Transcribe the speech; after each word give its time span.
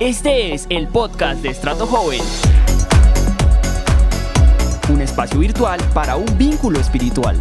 Este 0.00 0.52
es 0.52 0.66
el 0.70 0.88
podcast 0.88 1.40
de 1.40 1.50
Estrato 1.50 1.86
Joven. 1.86 2.20
Un 4.92 5.00
espacio 5.00 5.38
virtual 5.38 5.80
para 5.94 6.16
un 6.16 6.36
vínculo 6.36 6.80
espiritual. 6.80 7.40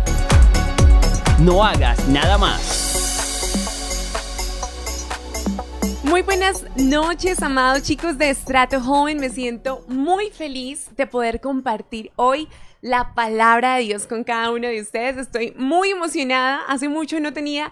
No 1.40 1.64
hagas 1.66 2.08
nada 2.10 2.38
más. 2.38 2.84
Muy 6.04 6.22
buenas 6.22 6.64
noches, 6.78 7.42
amados 7.42 7.82
chicos 7.82 8.20
de 8.20 8.30
Estrato 8.30 8.80
Joven. 8.80 9.20
Me 9.20 9.32
siento 9.32 9.84
muy 9.88 10.30
feliz 10.30 10.96
de 10.96 11.08
poder 11.08 11.42
compartir 11.42 12.12
hoy 12.18 12.48
la 12.82 13.16
palabra 13.16 13.78
de 13.78 13.84
Dios 13.86 14.06
con 14.06 14.24
cada 14.24 14.52
uno 14.52 14.68
de 14.68 14.80
ustedes. 14.80 15.18
Estoy 15.18 15.56
muy 15.58 15.90
emocionada. 15.90 16.62
Hace 16.68 16.88
mucho 16.88 17.20
no 17.20 17.34
tenía 17.34 17.72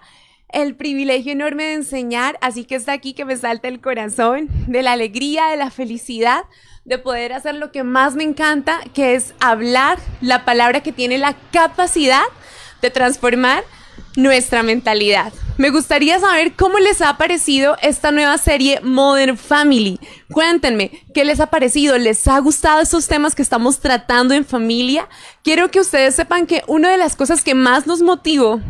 el 0.52 0.74
privilegio 0.74 1.32
enorme 1.32 1.64
de 1.64 1.74
enseñar, 1.74 2.38
así 2.40 2.64
que 2.64 2.74
está 2.74 2.92
aquí 2.92 3.14
que 3.14 3.24
me 3.24 3.36
salta 3.36 3.68
el 3.68 3.80
corazón 3.80 4.48
de 4.66 4.82
la 4.82 4.92
alegría, 4.92 5.48
de 5.48 5.56
la 5.56 5.70
felicidad, 5.70 6.44
de 6.84 6.98
poder 6.98 7.32
hacer 7.32 7.54
lo 7.54 7.72
que 7.72 7.84
más 7.84 8.14
me 8.14 8.24
encanta, 8.24 8.80
que 8.94 9.14
es 9.14 9.34
hablar 9.40 9.98
la 10.20 10.44
palabra 10.44 10.82
que 10.82 10.92
tiene 10.92 11.18
la 11.18 11.34
capacidad 11.52 12.24
de 12.80 12.90
transformar 12.90 13.64
nuestra 14.16 14.62
mentalidad. 14.62 15.32
Me 15.62 15.70
gustaría 15.70 16.18
saber 16.18 16.54
cómo 16.56 16.80
les 16.80 17.00
ha 17.02 17.16
parecido 17.16 17.76
esta 17.82 18.10
nueva 18.10 18.36
serie 18.36 18.80
Modern 18.82 19.38
Family. 19.38 20.00
Cuéntenme, 20.32 20.90
¿qué 21.14 21.24
les 21.24 21.38
ha 21.38 21.50
parecido? 21.50 21.96
¿Les 21.98 22.26
ha 22.26 22.36
gustado 22.40 22.80
esos 22.80 23.06
temas 23.06 23.36
que 23.36 23.42
estamos 23.42 23.78
tratando 23.78 24.34
en 24.34 24.44
familia? 24.44 25.08
Quiero 25.44 25.70
que 25.70 25.78
ustedes 25.78 26.16
sepan 26.16 26.48
que 26.48 26.64
una 26.66 26.90
de 26.90 26.98
las 26.98 27.14
cosas 27.14 27.44
que 27.44 27.54
más 27.54 27.86
nos 27.86 28.02
motivó 28.02 28.60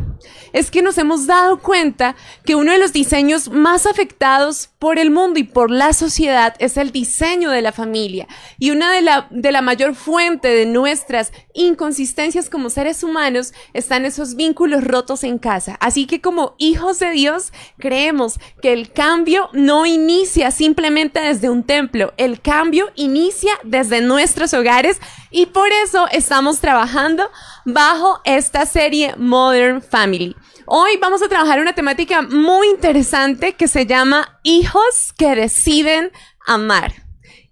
es 0.53 0.69
que 0.69 0.83
nos 0.83 0.97
hemos 0.99 1.25
dado 1.25 1.59
cuenta 1.59 2.15
que 2.45 2.55
uno 2.55 2.71
de 2.71 2.77
los 2.77 2.93
diseños 2.93 3.49
más 3.49 3.87
afectados 3.87 4.69
por 4.77 4.99
el 4.99 5.09
mundo 5.09 5.39
y 5.39 5.43
por 5.43 5.71
la 5.71 5.93
sociedad 5.93 6.53
es 6.59 6.77
el 6.77 6.91
diseño 6.91 7.49
de 7.49 7.63
la 7.63 7.71
familia. 7.71 8.27
Y 8.59 8.69
una 8.69 8.93
de 8.93 9.01
la, 9.01 9.27
de 9.31 9.51
la 9.51 9.61
mayor 9.61 9.95
fuente 9.95 10.49
de 10.49 10.67
nuestras 10.67 11.33
inconsistencias 11.53 12.49
como 12.49 12.69
seres 12.69 13.03
humanos 13.03 13.53
están 13.73 14.05
esos 14.05 14.35
vínculos 14.35 14.83
rotos 14.83 15.23
en 15.23 15.39
casa. 15.39 15.75
Así 15.79 16.05
que 16.05 16.21
como 16.21 16.55
hijos 16.59 16.82
de 16.83 17.11
Dios, 17.11 17.53
creemos 17.79 18.39
que 18.61 18.73
el 18.73 18.91
cambio 18.91 19.49
no 19.53 19.85
inicia 19.85 20.51
simplemente 20.51 21.21
desde 21.21 21.49
un 21.49 21.63
templo, 21.63 22.13
el 22.17 22.41
cambio 22.41 22.91
inicia 22.95 23.53
desde 23.63 24.01
nuestros 24.01 24.53
hogares 24.53 24.99
y 25.31 25.45
por 25.45 25.69
eso 25.71 26.07
estamos 26.11 26.59
trabajando 26.59 27.29
bajo 27.63 28.19
esta 28.25 28.65
serie 28.65 29.15
Modern 29.17 29.81
Family. 29.81 30.35
Hoy 30.65 30.97
vamos 30.99 31.23
a 31.23 31.29
trabajar 31.29 31.61
una 31.61 31.73
temática 31.73 32.21
muy 32.21 32.67
interesante 32.67 33.53
que 33.53 33.69
se 33.69 33.85
llama 33.85 34.39
hijos 34.43 35.13
que 35.17 35.35
deciden 35.35 36.11
amar. 36.45 36.93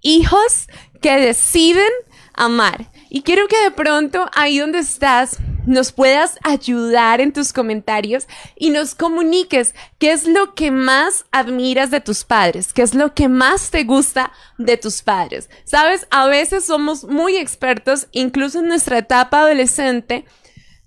Hijos 0.01 0.67
que 1.01 1.15
deciden 1.17 1.91
amar. 2.33 2.91
Y 3.09 3.21
quiero 3.21 3.47
que 3.47 3.61
de 3.63 3.71
pronto 3.71 4.29
ahí 4.33 4.59
donde 4.59 4.79
estás 4.79 5.37
nos 5.65 5.91
puedas 5.91 6.37
ayudar 6.43 7.21
en 7.21 7.33
tus 7.33 7.53
comentarios 7.53 8.27
y 8.55 8.69
nos 8.69 8.95
comuniques 8.95 9.75
qué 9.99 10.11
es 10.11 10.27
lo 10.27 10.55
que 10.55 10.71
más 10.71 11.25
admiras 11.31 11.91
de 11.91 12.01
tus 12.01 12.23
padres, 12.23 12.73
qué 12.73 12.81
es 12.81 12.93
lo 12.93 13.13
que 13.13 13.27
más 13.27 13.71
te 13.71 13.83
gusta 13.83 14.31
de 14.57 14.77
tus 14.77 15.01
padres. 15.01 15.49
Sabes, 15.63 16.07
a 16.11 16.27
veces 16.27 16.65
somos 16.65 17.03
muy 17.03 17.37
expertos, 17.37 18.07
incluso 18.11 18.59
en 18.59 18.67
nuestra 18.67 18.97
etapa 18.97 19.39
adolescente, 19.41 20.25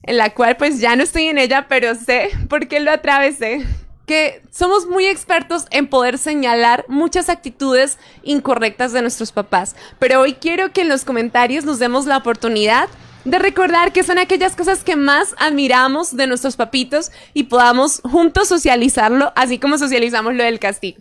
en 0.03 0.17
la 0.19 0.35
cual 0.35 0.57
pues 0.57 0.81
ya 0.81 0.97
no 0.97 1.03
estoy 1.03 1.25
en 1.25 1.39
ella, 1.39 1.67
pero 1.69 1.95
sé 1.95 2.31
por 2.49 2.69
qué 2.69 2.81
lo 2.81 2.91
atravesé, 2.91 3.65
que 4.07 4.43
somos 4.51 4.87
muy 4.87 5.07
expertos 5.07 5.65
en 5.71 5.89
poder 5.89 6.19
señalar 6.19 6.85
muchas 6.89 7.29
actitudes 7.29 7.99
incorrectas 8.23 8.93
de 8.93 9.01
nuestros 9.01 9.33
papás. 9.33 9.77
Pero 9.99 10.21
hoy 10.21 10.35
quiero 10.35 10.73
que 10.73 10.83
en 10.83 10.89
los 10.89 11.05
comentarios 11.05 11.65
nos 11.65 11.79
demos 11.79 12.07
la 12.07 12.19
oportunidad 12.19 12.89
de 13.25 13.39
recordar 13.39 13.93
que 13.93 14.03
son 14.03 14.19
aquellas 14.19 14.57
cosas 14.57 14.85
que 14.85 14.97
más 14.97 15.35
admiramos 15.39 16.17
de 16.17 16.27
nuestros 16.27 16.57
papitos 16.57 17.11
y 17.33 17.45
podamos 17.45 18.01
juntos 18.05 18.49
socializarlo, 18.49 19.33
así 19.37 19.59
como 19.59 19.79
socializamos 19.79 20.35
lo 20.35 20.45
del 20.45 20.59
castigo. 20.59 20.99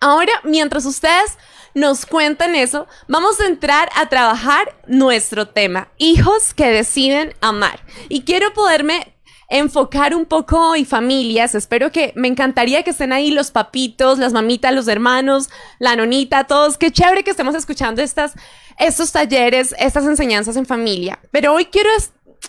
Ahora, 0.00 0.32
mientras 0.44 0.84
ustedes 0.84 1.38
nos 1.74 2.06
cuentan 2.06 2.54
eso, 2.54 2.86
vamos 3.08 3.40
a 3.40 3.46
entrar 3.46 3.88
a 3.96 4.08
trabajar 4.08 4.76
nuestro 4.86 5.48
tema, 5.48 5.88
hijos 5.98 6.54
que 6.54 6.66
deciden 6.68 7.34
amar. 7.40 7.80
Y 8.08 8.22
quiero 8.22 8.52
poderme 8.52 9.13
enfocar 9.48 10.14
un 10.14 10.24
poco 10.24 10.76
y 10.76 10.84
familias. 10.84 11.54
Espero 11.54 11.92
que 11.92 12.12
me 12.16 12.28
encantaría 12.28 12.82
que 12.82 12.90
estén 12.90 13.12
ahí 13.12 13.30
los 13.30 13.50
papitos, 13.50 14.18
las 14.18 14.32
mamitas, 14.32 14.74
los 14.74 14.88
hermanos, 14.88 15.50
la 15.78 15.96
nonita, 15.96 16.44
todos. 16.44 16.78
Qué 16.78 16.90
chévere 16.90 17.24
que 17.24 17.30
estemos 17.30 17.54
escuchando 17.54 18.02
estos 18.02 19.12
talleres, 19.12 19.74
estas 19.78 20.04
enseñanzas 20.04 20.56
en 20.56 20.66
familia. 20.66 21.18
Pero 21.30 21.52
hoy 21.54 21.66
quiero 21.66 21.90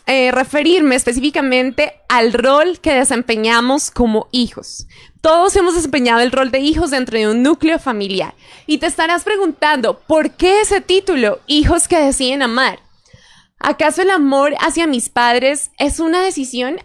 eh, 0.08 0.32
referirme 0.32 0.96
específicamente 0.96 1.94
al 2.08 2.34
rol 2.34 2.80
que 2.80 2.94
desempeñamos 2.94 3.90
como 3.90 4.28
hijos. 4.32 4.88
Todos 5.22 5.56
hemos 5.56 5.74
desempeñado 5.74 6.22
el 6.22 6.32
rol 6.32 6.52
de 6.52 6.60
hijos 6.60 6.92
dentro 6.92 7.18
de 7.18 7.28
un 7.28 7.42
núcleo 7.42 7.80
familiar. 7.80 8.36
Y 8.68 8.78
te 8.78 8.86
estarás 8.86 9.24
preguntando, 9.24 9.98
¿por 9.98 10.32
qué 10.32 10.62
ese 10.62 10.82
título, 10.82 11.40
Hijos 11.48 11.88
que 11.88 12.00
deciden 12.00 12.44
amar? 12.44 12.85
¿Acaso 13.68 14.04
el 14.04 14.12
amor 14.12 14.54
hacia 14.60 14.86
mis 14.86 15.10
padres 15.10 15.72
es 15.80 16.00
una 16.00 16.22
decisión? 16.22 16.78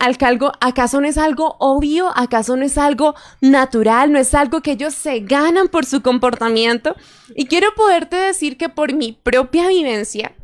¿Acaso 0.60 0.98
no 1.02 1.06
es 1.06 1.18
algo 1.18 1.56
obvio? 1.58 2.10
¿Acaso 2.16 2.56
no 2.56 2.64
es 2.64 2.78
algo 2.78 3.14
natural? 3.42 4.10
¿No 4.10 4.18
es 4.18 4.32
algo 4.32 4.62
que 4.62 4.70
ellos 4.70 4.94
se 4.94 5.20
ganan 5.20 5.68
por 5.68 5.84
su 5.84 6.00
comportamiento? 6.00 6.96
Y 7.36 7.48
quiero 7.48 7.74
poderte 7.76 8.16
decir 8.16 8.56
que 8.56 8.70
por 8.70 8.94
mi 8.94 9.12
propia 9.12 9.68
vivencia, 9.68 10.34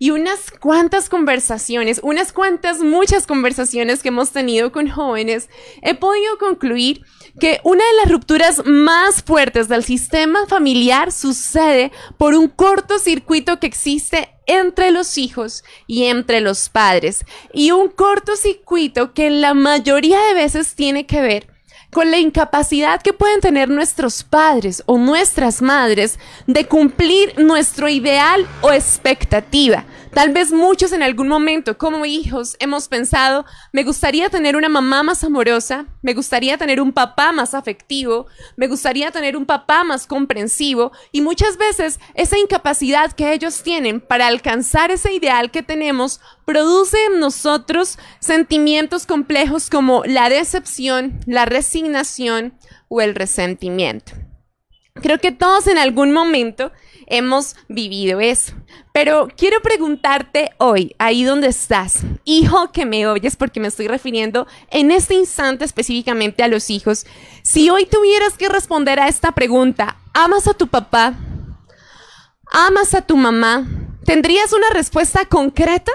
y 0.00 0.10
unas 0.10 0.50
cuantas 0.50 1.08
conversaciones, 1.08 2.00
unas 2.02 2.32
cuantas, 2.32 2.80
muchas 2.80 3.28
conversaciones 3.28 4.02
que 4.02 4.08
hemos 4.08 4.32
tenido 4.32 4.72
con 4.72 4.90
jóvenes, 4.90 5.48
he 5.82 5.94
podido 5.94 6.38
concluir 6.38 7.02
que 7.40 7.60
una 7.64 7.84
de 7.84 7.96
las 8.02 8.12
rupturas 8.12 8.62
más 8.64 9.22
fuertes 9.22 9.68
del 9.68 9.84
sistema 9.84 10.46
familiar 10.46 11.12
sucede 11.12 11.90
por 12.16 12.34
un 12.34 12.48
cortocircuito 12.48 13.58
que 13.58 13.66
existe 13.66 14.30
entre 14.46 14.90
los 14.90 15.18
hijos 15.18 15.64
y 15.86 16.04
entre 16.04 16.40
los 16.40 16.68
padres. 16.68 17.24
Y 17.52 17.70
un 17.72 17.88
cortocircuito 17.88 19.14
que 19.14 19.30
la 19.30 19.54
mayoría 19.54 20.20
de 20.20 20.34
veces 20.34 20.74
tiene 20.74 21.06
que 21.06 21.20
ver 21.22 21.54
con 21.90 22.10
la 22.10 22.18
incapacidad 22.18 23.00
que 23.00 23.12
pueden 23.12 23.40
tener 23.40 23.70
nuestros 23.70 24.24
padres 24.24 24.82
o 24.86 24.98
nuestras 24.98 25.62
madres 25.62 26.18
de 26.46 26.66
cumplir 26.66 27.38
nuestro 27.38 27.88
ideal 27.88 28.46
o 28.62 28.72
expectativa. 28.72 29.84
Tal 30.14 30.32
vez 30.32 30.52
muchos 30.52 30.92
en 30.92 31.02
algún 31.02 31.26
momento 31.26 31.76
como 31.76 32.06
hijos 32.06 32.56
hemos 32.60 32.86
pensado, 32.86 33.44
me 33.72 33.82
gustaría 33.82 34.30
tener 34.30 34.54
una 34.54 34.68
mamá 34.68 35.02
más 35.02 35.24
amorosa, 35.24 35.86
me 36.02 36.14
gustaría 36.14 36.56
tener 36.56 36.80
un 36.80 36.92
papá 36.92 37.32
más 37.32 37.52
afectivo, 37.52 38.26
me 38.56 38.68
gustaría 38.68 39.10
tener 39.10 39.36
un 39.36 39.44
papá 39.44 39.82
más 39.82 40.06
comprensivo 40.06 40.92
y 41.10 41.20
muchas 41.20 41.56
veces 41.56 41.98
esa 42.14 42.38
incapacidad 42.38 43.10
que 43.10 43.32
ellos 43.32 43.64
tienen 43.64 44.00
para 44.00 44.28
alcanzar 44.28 44.92
ese 44.92 45.12
ideal 45.12 45.50
que 45.50 45.64
tenemos 45.64 46.20
produce 46.44 46.96
en 47.06 47.18
nosotros 47.18 47.98
sentimientos 48.20 49.06
complejos 49.06 49.68
como 49.68 50.04
la 50.04 50.28
decepción, 50.28 51.18
la 51.26 51.44
resignación 51.44 52.56
o 52.86 53.00
el 53.00 53.16
resentimiento. 53.16 54.12
Creo 55.02 55.18
que 55.18 55.32
todos 55.32 55.66
en 55.66 55.78
algún 55.78 56.12
momento 56.12 56.70
hemos 57.06 57.56
vivido 57.68 58.20
eso. 58.20 58.54
Pero 58.92 59.28
quiero 59.36 59.60
preguntarte 59.60 60.50
hoy, 60.58 60.94
ahí 60.98 61.24
donde 61.24 61.48
estás, 61.48 62.02
hijo 62.24 62.70
que 62.72 62.86
me 62.86 63.06
oyes, 63.06 63.36
porque 63.36 63.60
me 63.60 63.68
estoy 63.68 63.88
refiriendo 63.88 64.46
en 64.70 64.90
este 64.90 65.14
instante 65.14 65.64
específicamente 65.64 66.42
a 66.42 66.48
los 66.48 66.70
hijos, 66.70 67.06
si 67.42 67.70
hoy 67.70 67.86
tuvieras 67.86 68.38
que 68.38 68.48
responder 68.48 69.00
a 69.00 69.08
esta 69.08 69.32
pregunta, 69.32 69.96
¿amas 70.12 70.46
a 70.46 70.54
tu 70.54 70.68
papá? 70.68 71.14
¿Amas 72.50 72.94
a 72.94 73.02
tu 73.02 73.16
mamá? 73.16 73.66
¿Tendrías 74.04 74.52
una 74.52 74.70
respuesta 74.70 75.24
concreta? 75.26 75.92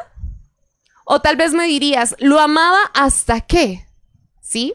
O 1.06 1.22
tal 1.22 1.38
vez 1.38 1.54
me 1.54 1.66
dirías, 1.66 2.16
¿lo 2.20 2.40
amaba 2.40 2.80
hasta 2.94 3.42
qué? 3.42 3.88
¿Sí? 4.42 4.74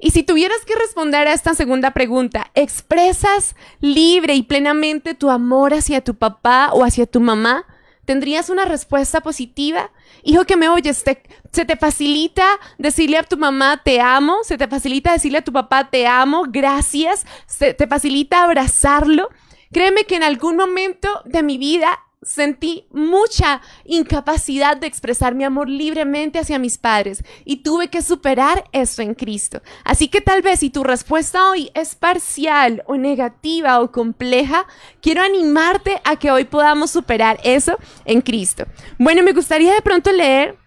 Y 0.00 0.12
si 0.12 0.22
tuvieras 0.22 0.64
que 0.66 0.74
responder 0.74 1.28
a 1.28 1.34
esta 1.34 1.54
segunda 1.54 1.90
pregunta, 1.90 2.50
¿expresas 2.54 3.54
libre 3.80 4.34
y 4.34 4.42
plenamente 4.42 5.14
tu 5.14 5.30
amor 5.30 5.74
hacia 5.74 6.00
tu 6.00 6.14
papá 6.14 6.70
o 6.72 6.84
hacia 6.84 7.06
tu 7.06 7.20
mamá? 7.20 7.66
¿Tendrías 8.06 8.48
una 8.48 8.64
respuesta 8.64 9.20
positiva? 9.20 9.90
Hijo 10.24 10.44
que 10.46 10.56
me 10.56 10.68
oyes, 10.68 11.04
¿se 11.52 11.64
te 11.64 11.76
facilita 11.76 12.44
decirle 12.78 13.18
a 13.18 13.22
tu 13.22 13.36
mamá 13.36 13.82
te 13.84 14.00
amo? 14.00 14.38
¿Se 14.42 14.56
te 14.56 14.66
facilita 14.68 15.12
decirle 15.12 15.38
a 15.38 15.44
tu 15.44 15.52
papá 15.52 15.90
te 15.90 16.06
amo? 16.06 16.44
Gracias. 16.48 17.26
¿Se 17.46 17.74
te 17.74 17.86
facilita 17.86 18.42
abrazarlo? 18.42 19.28
Créeme 19.70 20.04
que 20.04 20.16
en 20.16 20.22
algún 20.22 20.56
momento 20.56 21.22
de 21.26 21.42
mi 21.42 21.58
vida 21.58 22.00
sentí 22.22 22.86
mucha 22.90 23.62
incapacidad 23.84 24.76
de 24.76 24.86
expresar 24.86 25.34
mi 25.34 25.44
amor 25.44 25.70
libremente 25.70 26.38
hacia 26.38 26.58
mis 26.58 26.76
padres 26.76 27.24
y 27.44 27.62
tuve 27.62 27.88
que 27.88 28.02
superar 28.02 28.64
eso 28.72 29.00
en 29.00 29.14
Cristo. 29.14 29.62
Así 29.84 30.08
que 30.08 30.20
tal 30.20 30.42
vez 30.42 30.60
si 30.60 30.70
tu 30.70 30.84
respuesta 30.84 31.50
hoy 31.50 31.70
es 31.74 31.94
parcial 31.94 32.82
o 32.86 32.96
negativa 32.96 33.80
o 33.80 33.90
compleja, 33.90 34.66
quiero 35.00 35.22
animarte 35.22 36.00
a 36.04 36.16
que 36.16 36.30
hoy 36.30 36.44
podamos 36.44 36.90
superar 36.90 37.40
eso 37.42 37.78
en 38.04 38.20
Cristo. 38.20 38.66
Bueno, 38.98 39.22
me 39.22 39.32
gustaría 39.32 39.74
de 39.74 39.82
pronto 39.82 40.12
leer 40.12 40.58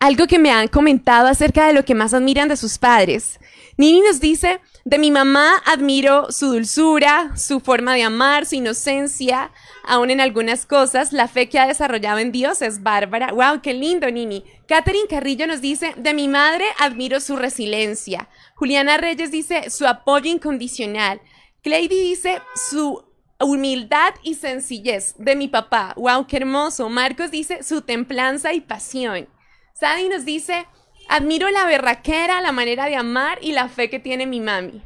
algo 0.00 0.26
que 0.26 0.38
me 0.38 0.50
han 0.50 0.68
comentado 0.68 1.28
acerca 1.28 1.66
de 1.66 1.72
lo 1.72 1.84
que 1.84 1.94
más 1.94 2.14
admiran 2.14 2.48
de 2.48 2.56
sus 2.56 2.78
padres. 2.78 3.40
Nini 3.76 4.00
nos 4.00 4.20
dice, 4.20 4.60
de 4.84 4.98
mi 4.98 5.10
mamá 5.10 5.62
admiro 5.64 6.32
su 6.32 6.52
dulzura, 6.52 7.36
su 7.36 7.60
forma 7.60 7.94
de 7.94 8.02
amar, 8.02 8.44
su 8.44 8.56
inocencia, 8.56 9.52
aún 9.88 10.10
en 10.10 10.20
algunas 10.20 10.66
cosas. 10.66 11.12
La 11.12 11.26
fe 11.26 11.48
que 11.48 11.58
ha 11.58 11.66
desarrollado 11.66 12.18
en 12.18 12.30
Dios 12.30 12.62
es 12.62 12.82
bárbara. 12.82 13.32
¡Wow! 13.32 13.60
¡Qué 13.62 13.74
lindo, 13.74 14.08
Nini! 14.10 14.44
Catherine 14.68 15.08
Carrillo 15.08 15.46
nos 15.46 15.60
dice, 15.60 15.94
de 15.96 16.14
mi 16.14 16.28
madre 16.28 16.66
admiro 16.78 17.18
su 17.18 17.36
resiliencia. 17.36 18.28
Juliana 18.54 18.98
Reyes 18.98 19.32
dice, 19.32 19.70
su 19.70 19.86
apoyo 19.86 20.30
incondicional. 20.30 21.20
Cleidy 21.62 22.00
dice, 22.00 22.40
su 22.54 23.02
humildad 23.40 24.14
y 24.22 24.34
sencillez. 24.34 25.14
De 25.18 25.34
mi 25.34 25.48
papá. 25.48 25.94
¡Wow! 25.96 26.26
¡Qué 26.26 26.36
hermoso! 26.36 26.88
Marcos 26.88 27.30
dice, 27.30 27.62
su 27.62 27.80
templanza 27.82 28.52
y 28.52 28.60
pasión. 28.60 29.28
Sadie 29.72 30.08
nos 30.08 30.24
dice, 30.24 30.66
admiro 31.08 31.48
la 31.50 31.64
berraquera, 31.64 32.40
la 32.42 32.52
manera 32.52 32.86
de 32.86 32.96
amar 32.96 33.38
y 33.40 33.52
la 33.52 33.68
fe 33.68 33.88
que 33.88 33.98
tiene 33.98 34.26
mi 34.26 34.40
mami. 34.40 34.82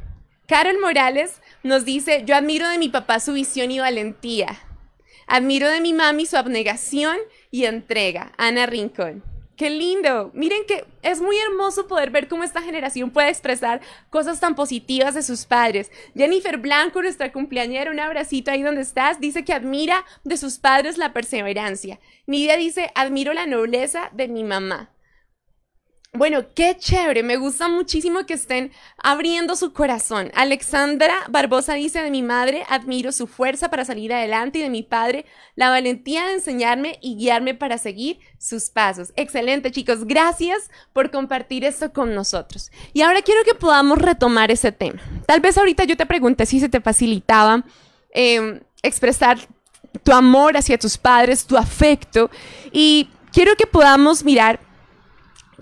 Carol 0.46 0.78
Morales 0.81 1.40
nos 1.62 1.84
dice, 1.84 2.25
yo 2.26 2.37
admiro 2.37 2.69
de 2.69 2.78
mi 2.78 2.88
papá 2.88 3.19
su 3.19 3.32
visión 3.32 3.70
y 3.70 3.78
valentía. 3.78 4.60
Admiro 5.26 5.69
de 5.69 5.80
mi 5.80 5.92
mami 5.92 6.26
su 6.26 6.36
abnegación 6.36 7.16
y 7.50 7.64
entrega. 7.64 8.32
Ana 8.36 8.66
Rincón. 8.66 9.22
Qué 9.56 9.70
lindo. 9.70 10.30
Miren 10.34 10.64
que 10.66 10.84
es 11.02 11.20
muy 11.20 11.36
hermoso 11.38 11.86
poder 11.86 12.10
ver 12.10 12.26
cómo 12.26 12.42
esta 12.42 12.62
generación 12.62 13.10
puede 13.10 13.28
expresar 13.28 13.80
cosas 14.10 14.40
tan 14.40 14.54
positivas 14.54 15.14
de 15.14 15.22
sus 15.22 15.44
padres. 15.44 15.92
Jennifer 16.16 16.56
Blanco, 16.56 17.02
nuestra 17.02 17.32
cumpleañera, 17.32 17.90
un 17.90 18.00
abracito 18.00 18.50
ahí 18.50 18.62
donde 18.62 18.80
estás, 18.80 19.20
dice 19.20 19.44
que 19.44 19.52
admira 19.52 20.04
de 20.24 20.36
sus 20.36 20.58
padres 20.58 20.98
la 20.98 21.12
perseverancia. 21.12 22.00
Nidia 22.26 22.56
dice, 22.56 22.90
admiro 22.94 23.34
la 23.34 23.46
nobleza 23.46 24.10
de 24.12 24.28
mi 24.28 24.42
mamá. 24.42 24.90
Bueno, 26.14 26.44
qué 26.54 26.76
chévere, 26.76 27.22
me 27.22 27.38
gusta 27.38 27.68
muchísimo 27.68 28.26
que 28.26 28.34
estén 28.34 28.70
abriendo 29.02 29.56
su 29.56 29.72
corazón. 29.72 30.30
Alexandra 30.34 31.14
Barbosa 31.30 31.72
dice, 31.72 32.02
de 32.02 32.10
mi 32.10 32.20
madre 32.20 32.64
admiro 32.68 33.12
su 33.12 33.26
fuerza 33.26 33.70
para 33.70 33.86
salir 33.86 34.12
adelante 34.12 34.58
y 34.58 34.62
de 34.62 34.68
mi 34.68 34.82
padre 34.82 35.24
la 35.56 35.70
valentía 35.70 36.26
de 36.26 36.34
enseñarme 36.34 36.98
y 37.00 37.16
guiarme 37.16 37.54
para 37.54 37.78
seguir 37.78 38.18
sus 38.36 38.68
pasos. 38.68 39.14
Excelente 39.16 39.70
chicos, 39.70 40.04
gracias 40.04 40.70
por 40.92 41.10
compartir 41.10 41.64
esto 41.64 41.94
con 41.94 42.14
nosotros. 42.14 42.70
Y 42.92 43.00
ahora 43.00 43.22
quiero 43.22 43.42
que 43.44 43.54
podamos 43.54 43.98
retomar 43.98 44.50
ese 44.50 44.70
tema. 44.70 45.00
Tal 45.24 45.40
vez 45.40 45.56
ahorita 45.56 45.84
yo 45.84 45.96
te 45.96 46.04
pregunté 46.04 46.44
si 46.44 46.60
se 46.60 46.68
te 46.68 46.82
facilitaba 46.82 47.64
em, 48.10 48.60
expresar 48.82 49.38
tu 50.02 50.12
amor 50.12 50.58
hacia 50.58 50.76
tus 50.76 50.98
padres, 50.98 51.46
tu 51.46 51.56
afecto, 51.56 52.30
y 52.70 53.08
quiero 53.32 53.56
que 53.56 53.66
podamos 53.66 54.24
mirar 54.24 54.60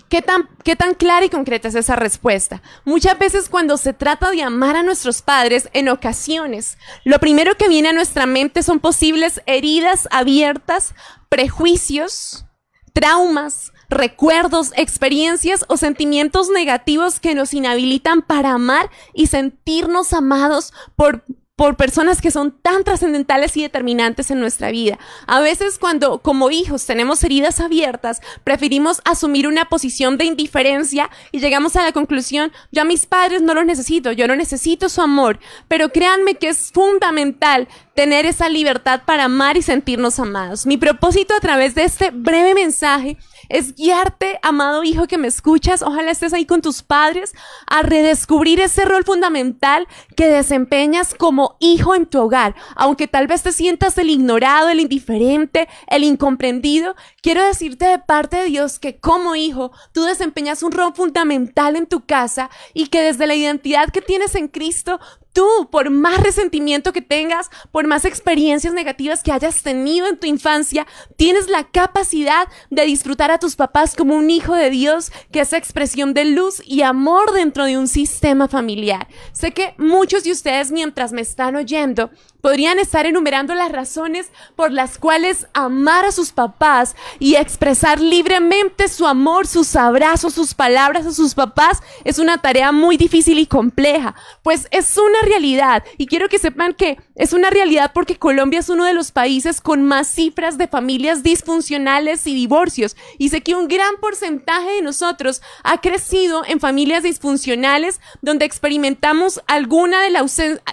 ¿Qué 0.08 0.22
tan, 0.22 0.48
¿Qué 0.64 0.76
tan 0.76 0.94
clara 0.94 1.24
y 1.24 1.30
concreta 1.30 1.68
es 1.68 1.74
esa 1.74 1.96
respuesta? 1.96 2.62
Muchas 2.84 3.18
veces 3.18 3.48
cuando 3.48 3.76
se 3.76 3.92
trata 3.92 4.30
de 4.30 4.42
amar 4.42 4.76
a 4.76 4.82
nuestros 4.82 5.22
padres, 5.22 5.68
en 5.72 5.88
ocasiones, 5.88 6.78
lo 7.04 7.18
primero 7.18 7.56
que 7.56 7.68
viene 7.68 7.90
a 7.90 7.92
nuestra 7.92 8.26
mente 8.26 8.62
son 8.62 8.80
posibles 8.80 9.42
heridas 9.46 10.08
abiertas, 10.10 10.94
prejuicios, 11.28 12.44
traumas, 12.92 13.72
recuerdos, 13.88 14.72
experiencias 14.76 15.64
o 15.68 15.76
sentimientos 15.76 16.48
negativos 16.48 17.20
que 17.20 17.34
nos 17.34 17.52
inhabilitan 17.52 18.22
para 18.22 18.52
amar 18.52 18.90
y 19.14 19.26
sentirnos 19.26 20.12
amados 20.12 20.72
por 20.96 21.24
por 21.60 21.76
personas 21.76 22.22
que 22.22 22.30
son 22.30 22.52
tan 22.52 22.84
trascendentales 22.84 23.54
y 23.54 23.60
determinantes 23.60 24.30
en 24.30 24.40
nuestra 24.40 24.70
vida. 24.70 24.98
A 25.26 25.40
veces 25.40 25.78
cuando 25.78 26.20
como 26.20 26.50
hijos 26.50 26.86
tenemos 26.86 27.22
heridas 27.22 27.60
abiertas, 27.60 28.22
preferimos 28.44 29.02
asumir 29.04 29.46
una 29.46 29.66
posición 29.66 30.16
de 30.16 30.24
indiferencia 30.24 31.10
y 31.32 31.40
llegamos 31.40 31.76
a 31.76 31.82
la 31.82 31.92
conclusión, 31.92 32.50
yo 32.72 32.80
a 32.80 32.86
mis 32.86 33.04
padres 33.04 33.42
no 33.42 33.52
los 33.52 33.66
necesito, 33.66 34.10
yo 34.10 34.26
no 34.26 34.36
necesito 34.36 34.88
su 34.88 35.02
amor, 35.02 35.38
pero 35.68 35.90
créanme 35.90 36.36
que 36.36 36.48
es 36.48 36.72
fundamental 36.72 37.68
tener 37.94 38.24
esa 38.24 38.48
libertad 38.48 39.02
para 39.04 39.24
amar 39.24 39.58
y 39.58 39.62
sentirnos 39.62 40.18
amados. 40.18 40.64
Mi 40.64 40.78
propósito 40.78 41.34
a 41.34 41.40
través 41.40 41.74
de 41.74 41.84
este 41.84 42.10
breve 42.10 42.54
mensaje 42.54 43.18
es 43.50 43.74
guiarte, 43.74 44.38
amado 44.42 44.84
hijo 44.84 45.06
que 45.06 45.18
me 45.18 45.28
escuchas, 45.28 45.82
ojalá 45.82 46.10
estés 46.10 46.32
ahí 46.32 46.46
con 46.46 46.62
tus 46.62 46.82
padres, 46.82 47.34
a 47.66 47.82
redescubrir 47.82 48.60
ese 48.60 48.84
rol 48.84 49.04
fundamental 49.04 49.86
que 50.16 50.28
desempeñas 50.28 51.14
como 51.14 51.56
hijo 51.58 51.94
en 51.94 52.06
tu 52.06 52.20
hogar. 52.20 52.54
Aunque 52.76 53.08
tal 53.08 53.26
vez 53.26 53.42
te 53.42 53.52
sientas 53.52 53.98
el 53.98 54.08
ignorado, 54.08 54.68
el 54.68 54.80
indiferente, 54.80 55.68
el 55.88 56.04
incomprendido, 56.04 56.94
quiero 57.22 57.44
decirte 57.44 57.86
de 57.86 57.98
parte 57.98 58.36
de 58.36 58.44
Dios 58.44 58.78
que 58.78 58.98
como 58.98 59.34
hijo 59.34 59.72
tú 59.92 60.04
desempeñas 60.04 60.62
un 60.62 60.72
rol 60.72 60.94
fundamental 60.94 61.74
en 61.74 61.86
tu 61.86 62.06
casa 62.06 62.50
y 62.72 62.86
que 62.86 63.02
desde 63.02 63.26
la 63.26 63.34
identidad 63.34 63.90
que 63.90 64.00
tienes 64.00 64.36
en 64.36 64.46
Cristo, 64.46 65.00
tú, 65.32 65.68
por 65.70 65.90
más 65.90 66.20
resentimiento 66.20 66.92
que 66.92 67.02
tengas, 67.02 67.50
por 67.72 67.86
más 67.86 68.04
experiencias 68.04 68.72
negativas 68.72 69.22
que 69.22 69.32
hayas 69.32 69.62
tenido 69.62 70.06
en 70.08 70.18
tu 70.18 70.26
infancia, 70.26 70.86
tienes 71.16 71.48
la 71.48 71.64
capacidad 71.64 72.48
de 72.70 72.84
disfrutar 72.84 73.30
a 73.30 73.38
tus 73.38 73.56
papás 73.56 73.94
como 73.94 74.16
un 74.16 74.30
hijo 74.30 74.54
de 74.54 74.70
Dios, 74.70 75.12
que 75.32 75.40
es 75.40 75.52
expresión 75.52 76.14
de 76.14 76.24
luz 76.24 76.62
y 76.64 76.82
amor 76.82 77.32
dentro 77.32 77.64
de 77.64 77.78
un 77.78 77.88
sistema 77.88 78.48
familiar. 78.48 79.08
Sé 79.32 79.52
que 79.52 79.74
muchos 79.78 80.24
de 80.24 80.32
ustedes, 80.32 80.72
mientras 80.72 81.12
me 81.12 81.20
están 81.20 81.56
oyendo, 81.56 82.10
podrían 82.40 82.78
estar 82.78 83.06
enumerando 83.06 83.54
las 83.54 83.70
razones 83.70 84.30
por 84.56 84.72
las 84.72 84.98
cuales 84.98 85.46
amar 85.52 86.04
a 86.04 86.12
sus 86.12 86.32
papás 86.32 86.96
y 87.18 87.36
expresar 87.36 88.00
libremente 88.00 88.88
su 88.88 89.06
amor, 89.06 89.46
sus 89.46 89.76
abrazos, 89.76 90.34
sus 90.34 90.54
palabras 90.54 91.06
a 91.06 91.12
sus 91.12 91.34
papás 91.34 91.82
es 92.04 92.18
una 92.18 92.38
tarea 92.38 92.72
muy 92.72 92.96
difícil 92.96 93.38
y 93.38 93.46
compleja, 93.46 94.14
pues 94.42 94.68
es 94.70 94.96
una 94.96 95.19
realidad 95.24 95.84
y 95.98 96.06
quiero 96.06 96.28
que 96.28 96.38
sepan 96.38 96.74
que 96.74 96.98
es 97.14 97.32
una 97.32 97.50
realidad 97.50 97.92
porque 97.94 98.16
Colombia 98.16 98.60
es 98.60 98.68
uno 98.68 98.84
de 98.84 98.94
los 98.94 99.12
países 99.12 99.60
con 99.60 99.82
más 99.82 100.08
cifras 100.08 100.58
de 100.58 100.68
familias 100.68 101.22
disfuncionales 101.22 102.26
y 102.26 102.34
divorcios 102.34 102.96
y 103.18 103.28
sé 103.28 103.42
que 103.42 103.54
un 103.54 103.68
gran 103.68 103.96
porcentaje 104.00 104.70
de 104.70 104.82
nosotros 104.82 105.42
ha 105.64 105.80
crecido 105.80 106.44
en 106.46 106.60
familias 106.60 107.02
disfuncionales 107.02 108.00
donde 108.22 108.44
experimentamos 108.44 109.40
alguna 109.46 110.02
de 110.02 110.10
la, 110.10 110.24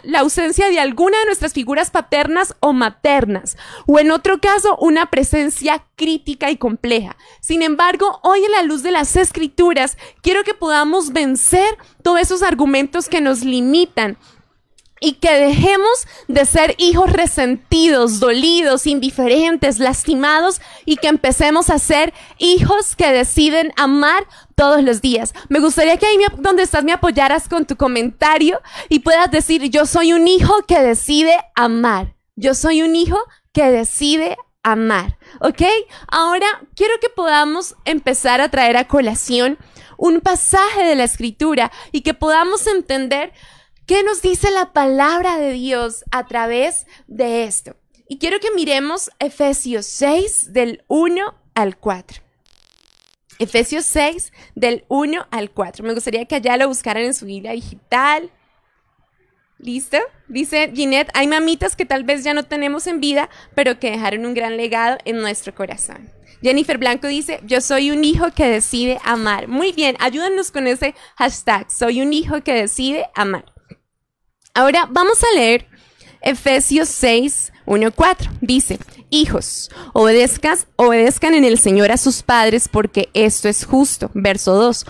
la 0.04 0.20
ausencia 0.20 0.70
de 0.70 0.80
alguna 0.80 1.20
de 1.20 1.26
nuestras 1.26 1.54
figuras 1.54 1.92
paternas 1.92 2.56
o 2.60 2.74
maternas, 2.74 3.58
o 3.86 4.00
en 4.00 4.12
otro 4.12 4.40
caso 4.40 4.78
una 4.78 5.10
presencia 5.10 5.84
crítica 5.96 6.52
y 6.52 6.58
compleja. 6.58 7.16
Sin 7.42 7.62
embargo, 7.62 8.20
hoy 8.24 8.44
en 8.44 8.52
la 8.52 8.64
luz 8.64 8.84
de 8.84 8.92
las 8.92 9.16
escrituras, 9.16 9.98
quiero 10.22 10.44
que 10.44 10.54
podamos 10.54 11.12
vencer 11.12 11.78
todos 12.04 12.22
esos 12.22 12.44
argumentos 12.44 13.10
que 13.10 13.22
nos 13.22 13.44
limitan 13.44 14.18
y 15.00 15.14
que 15.14 15.34
dejemos 15.34 16.08
de 16.28 16.46
ser 16.46 16.76
hijos 16.78 17.12
resentidos, 17.12 18.20
dolidos, 18.20 18.88
indiferentes, 18.88 19.80
lastimados 19.80 20.62
y 20.86 20.98
que 20.98 21.08
empecemos 21.08 21.70
a 21.70 21.80
ser 21.80 22.14
hijos 22.38 22.96
que 22.96 23.12
deciden 23.12 23.74
amar 23.78 24.28
todos 24.56 24.84
los 24.84 25.02
días. 25.02 25.34
Me 25.50 25.60
gustaría 25.60 25.98
que 25.98 26.06
ahí 26.06 26.18
donde 26.40 26.64
estás 26.64 26.84
me 26.84 26.94
apoyaras 26.94 27.48
con 27.48 27.66
tu 27.66 27.76
comentario 27.76 28.62
y 28.90 29.00
puedas 29.00 29.30
decir, 29.30 29.64
yo 29.70 29.86
soy 29.86 30.14
un 30.14 30.28
hijo 30.28 30.54
que 30.68 30.80
decide 30.80 31.38
amar. 31.56 32.16
Yo 32.36 32.54
soy 32.54 32.82
un 32.82 32.96
hijo 32.96 33.18
que 33.54 33.72
decide 33.72 34.38
amar. 34.64 35.18
¿Ok? 35.42 35.62
Ahora 36.08 36.48
quiero 36.76 36.94
que 37.00 37.10
podamos 37.10 37.76
empezar 37.86 38.42
a 38.42 38.50
traer 38.50 38.78
a 38.78 38.88
colación 38.88 39.58
un 39.98 40.22
pasaje 40.22 40.84
de 40.84 40.96
la 40.96 41.04
escritura 41.04 41.72
y 41.92 42.02
que 42.02 42.14
podamos 42.14 42.68
entender 42.68 43.34
¿Qué 43.88 44.04
nos 44.04 44.22
dice 44.22 44.52
la 44.52 44.74
palabra 44.74 45.38
de 45.38 45.54
Dios 45.54 46.04
a 46.12 46.28
través 46.28 46.86
de 47.08 47.46
esto? 47.46 47.78
Y 48.10 48.18
quiero 48.18 48.42
que 48.42 48.52
miremos 48.52 49.10
Efesios 49.18 49.86
6 49.86 50.52
del 50.52 50.84
1 50.90 51.34
al 51.56 51.78
4. 51.78 52.22
Efesios 53.40 53.86
6 53.86 54.34
del 54.56 54.84
1 54.90 55.28
al 55.32 55.52
4. 55.52 55.86
Me 55.86 55.94
gustaría 55.94 56.26
que 56.26 56.36
allá 56.36 56.58
lo 56.58 56.68
buscaran 56.68 57.04
en 57.04 57.14
su 57.14 57.26
Biblia 57.26 57.54
digital. 57.54 58.30
¿Listo? 59.58 60.00
Dice 60.28 60.70
Ginette, 60.76 61.12
hay 61.14 61.28
mamitas 61.28 61.78
que 61.78 61.86
tal 61.86 62.04
vez 62.04 62.26
ya 62.26 62.34
no 62.34 62.44
tenemos 62.44 62.88
en 62.88 63.00
vida, 63.00 63.30
pero 63.56 63.80
que 63.80 63.92
dejaron 63.92 64.26
un 64.26 64.34
gran 64.34 64.58
legado 64.58 64.98
en 65.06 65.22
nuestro 65.22 65.56
corazón. 65.56 66.12
Jennifer 66.42 66.78
Blanco 66.78 67.08
dice, 67.08 67.40
yo 67.46 67.62
soy 67.62 67.92
un 67.92 68.04
hijo 68.04 68.34
que 68.36 68.48
decide 68.50 69.00
amar. 69.06 69.48
Muy 69.48 69.72
bien, 69.72 69.96
ayúdanos 70.02 70.52
con 70.52 70.68
ese 70.68 70.94
hashtag, 71.16 71.72
soy 71.72 72.02
un 72.02 72.12
hijo 72.12 72.44
que 72.44 72.54
decide 72.54 73.06
amar. 73.16 73.57
Ahora 74.58 74.88
vamos 74.90 75.24
a 75.24 75.36
leer 75.36 75.68
Efesios 76.20 76.90
6, 76.90 77.54
1.4 77.68 78.40
dice, 78.42 78.80
hijos, 79.12 79.70
obedezcan, 79.94 80.58
obedezcan 80.78 81.36
en 81.36 81.46
el 81.46 81.60
Señor 81.60 81.92
a 81.92 81.98
sus 81.98 82.24
padres 82.24 82.68
porque 82.68 83.10
esto 83.14 83.50
es 83.50 83.66
justo. 83.66 84.10
Verso 84.16 84.56
2. 84.56 84.84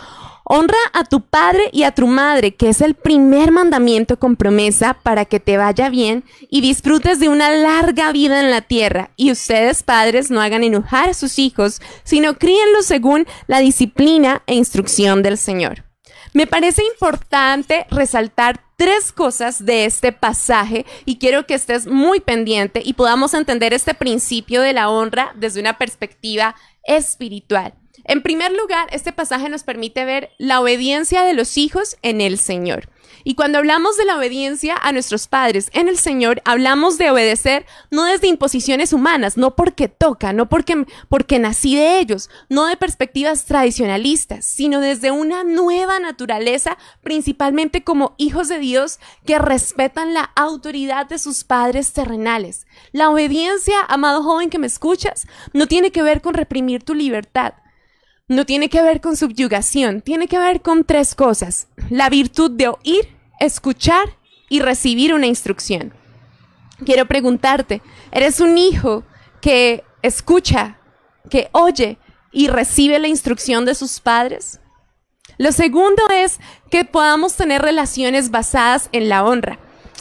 Honra 0.45 0.77
a 0.93 1.03
tu 1.03 1.19
padre 1.19 1.69
y 1.73 1.83
a 1.83 1.91
tu 1.91 2.07
madre, 2.07 2.55
que 2.55 2.69
es 2.69 2.79
el 2.79 2.95
primer 2.95 3.51
mandamiento 3.51 4.17
con 4.17 4.37
promesa 4.37 4.93
para 5.03 5.25
que 5.25 5.41
te 5.41 5.57
vaya 5.57 5.89
bien 5.89 6.23
y 6.49 6.61
disfrutes 6.61 7.19
de 7.19 7.27
una 7.27 7.49
larga 7.49 8.13
vida 8.13 8.39
en 8.39 8.51
la 8.51 8.61
tierra. 8.61 9.11
Y 9.17 9.33
ustedes, 9.33 9.83
padres, 9.83 10.31
no 10.31 10.39
hagan 10.39 10.63
enojar 10.63 11.09
a 11.09 11.13
sus 11.13 11.39
hijos, 11.39 11.81
sino 12.05 12.37
críenlos 12.37 12.85
según 12.85 13.27
la 13.47 13.59
disciplina 13.59 14.43
e 14.47 14.55
instrucción 14.55 15.23
del 15.23 15.37
Señor. 15.37 15.83
Me 16.31 16.47
parece 16.47 16.83
importante 16.85 17.85
resaltar 17.89 18.66
tres 18.77 19.11
cosas 19.11 19.65
de 19.65 19.85
este 19.85 20.11
pasaje 20.11 20.85
y 21.03 21.17
quiero 21.17 21.45
que 21.45 21.55
estés 21.55 21.87
muy 21.87 22.19
pendiente 22.19 22.81
y 22.85 22.93
podamos 22.93 23.33
entender 23.33 23.73
este 23.73 23.93
principio 23.93 24.61
de 24.61 24.71
la 24.71 24.89
honra 24.89 25.33
desde 25.35 25.59
una 25.59 25.77
perspectiva 25.77 26.55
espiritual. 26.83 27.73
En 28.07 28.21
primer 28.21 28.53
lugar, 28.53 28.87
este 28.93 29.11
pasaje 29.11 29.49
nos 29.49 29.63
permite 29.63 30.05
ver 30.05 30.31
la 30.37 30.61
obediencia 30.61 31.23
de 31.23 31.33
los 31.33 31.57
hijos 31.57 31.97
en 32.03 32.21
el 32.21 32.37
Señor. 32.37 32.89
Y 33.25 33.35
cuando 33.35 33.57
hablamos 33.57 33.97
de 33.97 34.05
la 34.05 34.15
obediencia 34.15 34.77
a 34.81 34.93
nuestros 34.93 35.27
padres 35.27 35.69
en 35.73 35.89
el 35.89 35.97
Señor, 35.97 36.41
hablamos 36.45 36.97
de 36.97 37.11
obedecer 37.11 37.65
no 37.91 38.05
desde 38.05 38.27
imposiciones 38.27 38.93
humanas, 38.93 39.35
no 39.35 39.57
porque 39.57 39.89
toca, 39.89 40.31
no 40.31 40.47
porque, 40.47 40.85
porque 41.09 41.37
nací 41.37 41.75
de 41.75 41.99
ellos, 41.99 42.29
no 42.47 42.65
de 42.65 42.77
perspectivas 42.77 43.43
tradicionalistas, 43.43 44.45
sino 44.45 44.79
desde 44.79 45.11
una 45.11 45.43
nueva 45.43 45.99
naturaleza, 45.99 46.77
principalmente 47.01 47.83
como 47.83 48.15
hijos 48.17 48.47
de 48.47 48.59
Dios 48.59 48.99
que 49.25 49.37
respetan 49.37 50.13
la 50.13 50.31
autoridad 50.37 51.07
de 51.07 51.19
sus 51.19 51.43
padres 51.43 51.91
terrenales. 51.91 52.67
La 52.93 53.09
obediencia, 53.09 53.81
amado 53.89 54.23
joven 54.23 54.49
que 54.49 54.59
me 54.59 54.67
escuchas, 54.67 55.27
no 55.51 55.67
tiene 55.67 55.91
que 55.91 56.03
ver 56.03 56.21
con 56.21 56.35
reprimir 56.35 56.83
tu 56.83 56.93
libertad 56.93 57.55
no 58.27 58.45
tiene 58.45 58.69
que 58.69 58.81
ver 58.81 58.99
con 58.99 59.15
subyugación, 59.15 60.01
tiene 60.01 60.27
que 60.27 60.37
ver 60.37 60.61
con 60.61 60.83
tres 60.83 61.15
cosas. 61.15 61.67
La 61.89 62.09
virtud 62.09 62.51
de 62.51 62.67
oír, 62.67 63.15
escuchar 63.39 64.17
y 64.49 64.59
recibir 64.59 65.13
una 65.13 65.27
instrucción. 65.27 65.93
Quiero 66.85 67.05
preguntarte, 67.05 67.81
¿eres 68.11 68.39
un 68.39 68.57
hijo 68.57 69.03
que 69.41 69.83
escucha, 70.01 70.77
que 71.29 71.49
oye 71.53 71.97
y 72.31 72.47
recibe 72.49 72.99
la 72.99 73.07
instrucción 73.07 73.65
de 73.65 73.75
sus 73.75 73.99
padres? 73.99 74.59
Lo 75.37 75.51
segundo 75.51 76.03
es 76.11 76.39
que 76.69 76.83
podamos 76.83 77.35
tener 77.35 77.61
relaciones 77.61 78.29
basadas 78.29 78.89
en 78.91 79.07
la 79.07 79.23
honra. 79.23 79.57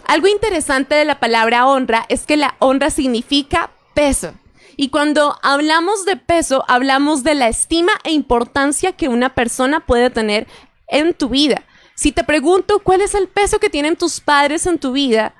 Algo 0.07 0.27
interesante 0.27 0.95
de 0.95 1.05
la 1.05 1.21
palabra 1.21 1.67
honra 1.67 2.07
es 2.09 2.27
que 2.27 2.37
la 2.37 2.57
honra 2.59 2.91
significa 2.91 3.71
peso. 3.95 4.35
Y 4.77 4.91
cuando 4.91 5.39
hablamos 5.43 6.05
de 6.05 6.17
peso, 6.17 6.65
hablamos 6.69 7.23
de 7.23 7.35
la 7.35 7.49
estima 7.49 7.93
e 8.05 8.13
importancia 8.13 8.93
que 8.93 9.09
una 9.09 9.35
persona 9.35 9.81
puede 9.81 10.11
tener 10.11 10.47
en 10.89 11.15
tu 11.15 11.31
vida. 11.31 11.65
Si 11.95 12.13
te 12.13 12.25
pregunto 12.25 12.81
cuál 12.81 13.01
es 13.01 13.15
el 13.15 13.27
peso 13.27 13.59
que 13.59 13.71
tienen 13.71 13.97
tus 13.97 14.21
padres 14.21 14.67
en 14.67 14.79
tu 14.79 14.93
vida, 14.93 15.35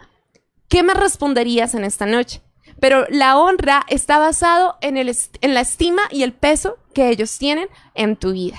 ¿qué 0.69 0.83
me 0.83 0.95
responderías 0.95 1.75
en 1.75 1.85
esta 1.85 2.07
noche? 2.07 2.41
Pero 2.81 3.07
la 3.11 3.39
honra 3.39 3.85
está 3.89 4.19
basado 4.19 4.77
en, 4.81 4.97
el 4.97 5.15
en 5.41 5.55
la 5.55 5.61
estima 5.61 6.03
y 6.11 6.23
el 6.23 6.33
peso 6.33 6.79
que 6.95 7.11
ellos 7.11 7.37
tienen 7.37 7.69
en 7.95 8.17
tu 8.17 8.33
vida. 8.33 8.57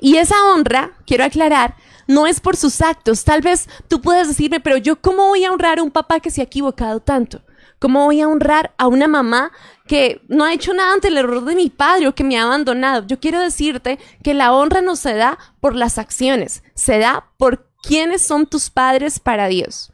Y 0.00 0.16
esa 0.16 0.36
honra, 0.46 0.92
quiero 1.06 1.24
aclarar, 1.24 1.74
no 2.06 2.26
es 2.26 2.40
por 2.40 2.56
sus 2.56 2.80
actos. 2.82 3.24
Tal 3.24 3.40
vez 3.40 3.68
tú 3.88 4.00
puedes 4.00 4.28
decirme, 4.28 4.60
pero 4.60 4.76
yo 4.76 5.00
cómo 5.00 5.28
voy 5.28 5.44
a 5.44 5.52
honrar 5.52 5.78
a 5.78 5.82
un 5.82 5.90
papá 5.90 6.20
que 6.20 6.30
se 6.30 6.40
ha 6.40 6.44
equivocado 6.44 7.00
tanto? 7.00 7.42
¿Cómo 7.80 8.04
voy 8.04 8.20
a 8.20 8.28
honrar 8.28 8.74
a 8.76 8.88
una 8.88 9.08
mamá 9.08 9.52
que 9.88 10.20
no 10.28 10.44
ha 10.44 10.52
hecho 10.52 10.74
nada 10.74 10.92
ante 10.92 11.08
el 11.08 11.16
error 11.16 11.44
de 11.46 11.56
mi 11.56 11.70
padre 11.70 12.08
o 12.08 12.14
que 12.14 12.24
me 12.24 12.38
ha 12.38 12.42
abandonado? 12.42 13.06
Yo 13.06 13.18
quiero 13.18 13.40
decirte 13.40 13.98
que 14.22 14.34
la 14.34 14.52
honra 14.52 14.82
no 14.82 14.96
se 14.96 15.14
da 15.14 15.38
por 15.60 15.74
las 15.74 15.96
acciones, 15.96 16.62
se 16.74 16.98
da 16.98 17.30
por 17.38 17.66
quiénes 17.82 18.20
son 18.20 18.46
tus 18.46 18.68
padres 18.68 19.18
para 19.18 19.48
Dios. 19.48 19.92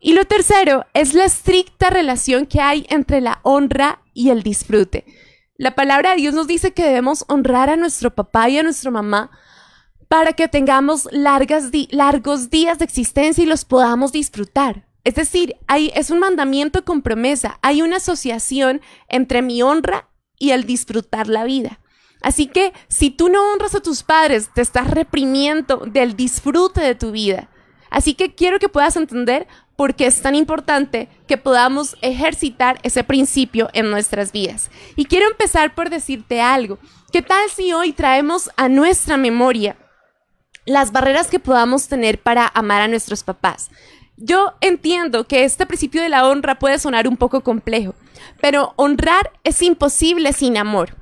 Y 0.00 0.14
lo 0.14 0.24
tercero 0.24 0.86
es 0.92 1.14
la 1.14 1.24
estricta 1.24 1.88
relación 1.88 2.46
que 2.46 2.60
hay 2.60 2.84
entre 2.90 3.20
la 3.20 3.38
honra 3.44 4.02
y 4.12 4.30
el 4.30 4.42
disfrute. 4.42 5.04
La 5.56 5.76
palabra 5.76 6.10
de 6.10 6.16
Dios 6.16 6.34
nos 6.34 6.48
dice 6.48 6.72
que 6.72 6.82
debemos 6.82 7.24
honrar 7.28 7.70
a 7.70 7.76
nuestro 7.76 8.12
papá 8.12 8.48
y 8.48 8.58
a 8.58 8.64
nuestra 8.64 8.90
mamá 8.90 9.30
para 10.08 10.32
que 10.32 10.48
tengamos 10.48 11.06
largas 11.12 11.70
largos 11.90 12.50
días 12.50 12.78
de 12.78 12.86
existencia 12.86 13.44
y 13.44 13.46
los 13.46 13.64
podamos 13.64 14.10
disfrutar. 14.10 14.89
Es 15.04 15.14
decir, 15.14 15.56
hay, 15.66 15.90
es 15.94 16.10
un 16.10 16.18
mandamiento 16.18 16.84
con 16.84 17.02
promesa, 17.02 17.58
hay 17.62 17.82
una 17.82 17.96
asociación 17.96 18.80
entre 19.08 19.42
mi 19.42 19.62
honra 19.62 20.08
y 20.38 20.50
el 20.50 20.64
disfrutar 20.64 21.28
la 21.28 21.44
vida. 21.44 21.80
Así 22.22 22.46
que 22.46 22.72
si 22.88 23.10
tú 23.10 23.28
no 23.28 23.52
honras 23.52 23.74
a 23.74 23.80
tus 23.80 24.02
padres, 24.02 24.50
te 24.54 24.60
estás 24.60 24.90
reprimiendo 24.90 25.78
del 25.86 26.16
disfrute 26.16 26.80
de 26.80 26.94
tu 26.94 27.12
vida. 27.12 27.48
Así 27.88 28.14
que 28.14 28.34
quiero 28.34 28.58
que 28.58 28.68
puedas 28.68 28.96
entender 28.96 29.48
por 29.76 29.94
qué 29.94 30.06
es 30.06 30.20
tan 30.20 30.34
importante 30.34 31.08
que 31.26 31.38
podamos 31.38 31.96
ejercitar 32.02 32.78
ese 32.82 33.02
principio 33.02 33.70
en 33.72 33.90
nuestras 33.90 34.30
vidas. 34.30 34.70
Y 34.94 35.06
quiero 35.06 35.26
empezar 35.26 35.74
por 35.74 35.88
decirte 35.88 36.40
algo. 36.40 36.78
¿Qué 37.12 37.22
tal 37.22 37.48
si 37.50 37.72
hoy 37.72 37.92
traemos 37.92 38.50
a 38.56 38.68
nuestra 38.68 39.16
memoria 39.16 39.76
las 40.66 40.92
barreras 40.92 41.28
que 41.28 41.40
podamos 41.40 41.88
tener 41.88 42.20
para 42.22 42.46
amar 42.54 42.82
a 42.82 42.88
nuestros 42.88 43.24
papás? 43.24 43.70
Yo 44.22 44.52
entiendo 44.60 45.26
que 45.26 45.44
este 45.44 45.64
principio 45.64 46.02
de 46.02 46.10
la 46.10 46.28
honra 46.28 46.58
puede 46.58 46.78
sonar 46.78 47.08
un 47.08 47.16
poco 47.16 47.40
complejo, 47.40 47.94
pero 48.38 48.74
honrar 48.76 49.32
es 49.44 49.62
imposible 49.62 50.34
sin 50.34 50.58
amor. 50.58 50.94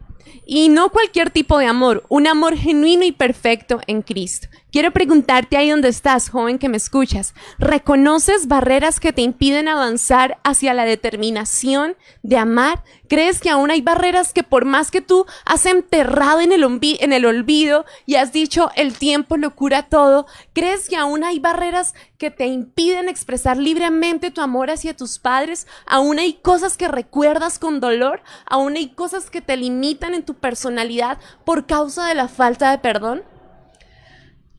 Y 0.46 0.68
no 0.68 0.90
cualquier 0.90 1.30
tipo 1.30 1.58
de 1.58 1.66
amor, 1.66 2.04
un 2.08 2.28
amor 2.28 2.56
genuino 2.56 3.04
y 3.04 3.10
perfecto 3.10 3.80
en 3.88 4.02
Cristo. 4.02 4.46
Quiero 4.70 4.90
preguntarte 4.90 5.56
ahí 5.56 5.70
donde 5.70 5.88
estás, 5.88 6.28
joven 6.28 6.58
que 6.58 6.68
me 6.68 6.76
escuchas, 6.76 7.32
¿reconoces 7.58 8.48
barreras 8.48 9.00
que 9.00 9.14
te 9.14 9.22
impiden 9.22 9.66
avanzar 9.66 10.36
hacia 10.44 10.74
la 10.74 10.84
determinación 10.84 11.96
de 12.22 12.36
amar? 12.36 12.84
¿Crees 13.08 13.40
que 13.40 13.48
aún 13.48 13.70
hay 13.70 13.80
barreras 13.80 14.34
que 14.34 14.42
por 14.42 14.66
más 14.66 14.90
que 14.90 15.00
tú 15.00 15.24
has 15.46 15.64
enterrado 15.64 16.42
en 16.42 16.52
el, 16.52 16.62
en 16.82 17.12
el 17.14 17.24
olvido 17.24 17.86
y 18.04 18.16
has 18.16 18.30
dicho 18.34 18.70
el 18.76 18.92
tiempo 18.92 19.38
lo 19.38 19.56
cura 19.56 19.84
todo, 19.84 20.26
crees 20.52 20.90
que 20.90 20.96
aún 20.96 21.24
hay 21.24 21.38
barreras 21.38 21.94
que 22.18 22.30
te 22.30 22.44
impiden 22.44 23.08
expresar 23.08 23.56
libremente 23.56 24.30
tu 24.30 24.42
amor 24.42 24.70
hacia 24.70 24.94
tus 24.94 25.18
padres? 25.18 25.66
¿Aún 25.86 26.18
hay 26.18 26.34
cosas 26.34 26.76
que 26.76 26.88
recuerdas 26.88 27.58
con 27.58 27.80
dolor? 27.80 28.20
¿Aún 28.44 28.76
hay 28.76 28.90
cosas 28.90 29.30
que 29.30 29.40
te 29.40 29.56
limitan 29.56 30.12
en 30.12 30.24
tu 30.24 30.34
personalidad 30.34 31.16
por 31.46 31.64
causa 31.64 32.06
de 32.06 32.14
la 32.14 32.28
falta 32.28 32.70
de 32.70 32.76
perdón? 32.76 33.22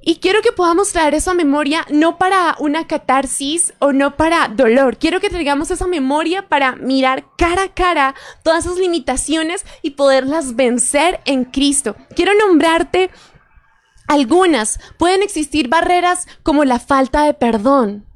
Y 0.09 0.15
quiero 0.15 0.41
que 0.41 0.51
podamos 0.51 0.91
traer 0.91 1.13
esa 1.13 1.35
memoria 1.35 1.85
no 1.91 2.17
para 2.17 2.55
una 2.57 2.87
catarsis 2.87 3.75
o 3.77 3.93
no 3.93 4.17
para 4.17 4.47
dolor. 4.47 4.97
Quiero 4.97 5.19
que 5.19 5.29
traigamos 5.29 5.69
esa 5.69 5.85
memoria 5.85 6.49
para 6.49 6.75
mirar 6.75 7.27
cara 7.37 7.65
a 7.65 7.73
cara 7.75 8.15
todas 8.41 8.65
esas 8.65 8.79
limitaciones 8.79 9.63
y 9.83 9.91
poderlas 9.91 10.55
vencer 10.55 11.19
en 11.25 11.45
Cristo. 11.45 11.95
Quiero 12.15 12.31
nombrarte 12.33 13.11
algunas. 14.07 14.79
Pueden 14.97 15.21
existir 15.21 15.67
barreras 15.67 16.25
como 16.41 16.65
la 16.65 16.79
falta 16.79 17.21
de 17.21 17.35
perdón, 17.35 18.07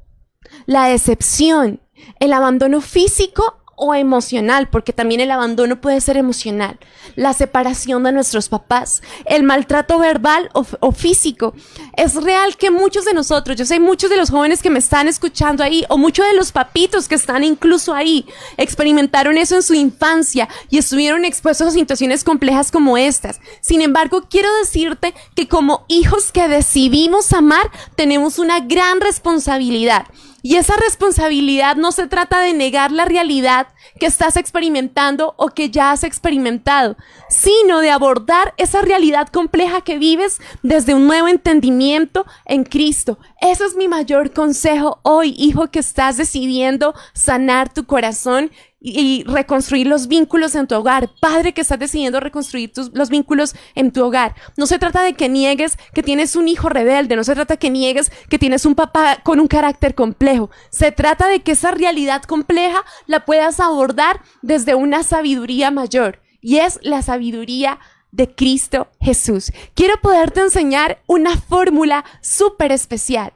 la 0.66 0.88
decepción, 0.88 1.80
el 2.18 2.32
abandono 2.32 2.80
físico 2.80 3.63
o 3.76 3.94
emocional, 3.94 4.68
porque 4.68 4.92
también 4.92 5.20
el 5.20 5.30
abandono 5.30 5.80
puede 5.80 6.00
ser 6.00 6.16
emocional, 6.16 6.78
la 7.16 7.32
separación 7.32 8.04
de 8.04 8.12
nuestros 8.12 8.48
papás, 8.48 9.02
el 9.26 9.42
maltrato 9.42 9.98
verbal 9.98 10.50
o, 10.52 10.92
físico. 10.92 11.54
Es 11.96 12.14
real 12.14 12.56
que 12.56 12.70
muchos 12.70 13.04
de 13.04 13.14
nosotros, 13.14 13.56
yo 13.56 13.64
sé 13.64 13.80
muchos 13.80 14.10
de 14.10 14.16
los 14.16 14.30
jóvenes 14.30 14.62
que 14.62 14.70
me 14.70 14.78
están 14.78 15.08
escuchando 15.08 15.62
ahí, 15.64 15.84
o 15.88 15.98
muchos 15.98 16.26
de 16.26 16.34
los 16.34 16.52
papitos 16.52 17.08
que 17.08 17.14
están 17.14 17.44
incluso 17.44 17.94
ahí, 17.94 18.26
experimentaron 18.56 19.36
eso 19.38 19.56
en 19.56 19.62
su 19.62 19.74
infancia 19.74 20.48
y 20.70 20.78
estuvieron 20.78 21.24
expuestos 21.24 21.68
a 21.68 21.70
situaciones 21.70 22.24
complejas 22.24 22.70
como 22.70 22.96
estas. 22.96 23.40
Sin 23.60 23.80
embargo, 23.80 24.26
quiero 24.28 24.48
decirte 24.58 25.14
que 25.34 25.48
como 25.48 25.84
hijos 25.88 26.32
que 26.32 26.48
decidimos 26.48 27.32
amar, 27.32 27.70
tenemos 27.96 28.38
una 28.38 28.60
gran 28.60 29.00
responsabilidad. 29.00 30.06
Y 30.46 30.56
esa 30.56 30.76
responsabilidad 30.76 31.76
no 31.76 31.90
se 31.90 32.06
trata 32.06 32.38
de 32.42 32.52
negar 32.52 32.92
la 32.92 33.06
realidad 33.06 33.68
que 33.98 34.04
estás 34.04 34.36
experimentando 34.36 35.32
o 35.38 35.48
que 35.48 35.70
ya 35.70 35.90
has 35.90 36.04
experimentado, 36.04 36.98
sino 37.30 37.80
de 37.80 37.90
abordar 37.90 38.52
esa 38.58 38.82
realidad 38.82 39.28
compleja 39.28 39.80
que 39.80 39.96
vives 39.96 40.42
desde 40.62 40.92
un 40.92 41.06
nuevo 41.06 41.28
entendimiento 41.28 42.26
en 42.44 42.64
Cristo. 42.64 43.18
Ese 43.40 43.64
es 43.64 43.74
mi 43.74 43.88
mayor 43.88 44.34
consejo 44.34 45.00
hoy, 45.00 45.34
hijo, 45.38 45.70
que 45.70 45.78
estás 45.78 46.18
decidiendo 46.18 46.94
sanar 47.14 47.72
tu 47.72 47.86
corazón 47.86 48.50
y, 48.86 49.24
reconstruir 49.24 49.86
los 49.86 50.08
vínculos 50.08 50.54
en 50.54 50.66
tu 50.66 50.74
hogar. 50.74 51.10
Padre 51.20 51.54
que 51.54 51.62
estás 51.62 51.78
decidiendo 51.78 52.20
reconstruir 52.20 52.70
los 52.92 53.08
vínculos 53.08 53.54
en 53.74 53.90
tu 53.92 54.04
hogar. 54.04 54.34
No 54.58 54.66
se 54.66 54.78
trata 54.78 55.02
de 55.02 55.14
que 55.14 55.30
niegues 55.30 55.78
que 55.94 56.02
tienes 56.02 56.36
un 56.36 56.48
hijo 56.48 56.68
rebelde, 56.68 57.16
no 57.16 57.24
se 57.24 57.34
trata 57.34 57.54
de 57.54 57.58
que 57.58 57.70
niegues 57.70 58.12
que 58.28 58.38
tienes 58.38 58.66
un 58.66 58.74
papá 58.74 59.20
con 59.22 59.40
un 59.40 59.48
carácter 59.48 59.94
complejo. 59.94 60.50
Se 60.70 60.92
trata 60.92 61.28
de 61.28 61.40
que 61.40 61.52
esa 61.52 61.70
realidad 61.70 62.22
compleja 62.24 62.84
la 63.06 63.24
puedas 63.24 63.58
abordar 63.58 64.20
desde 64.42 64.74
una 64.74 65.02
sabiduría 65.02 65.70
mayor 65.70 66.20
y 66.42 66.58
es 66.58 66.78
la 66.82 67.00
sabiduría 67.00 67.78
de 68.12 68.34
Cristo 68.34 68.88
Jesús. 69.00 69.50
Quiero 69.74 69.94
poderte 70.02 70.40
enseñar 70.40 71.02
una 71.06 71.36
fórmula 71.36 72.04
súper 72.20 72.70
especial 72.70 73.32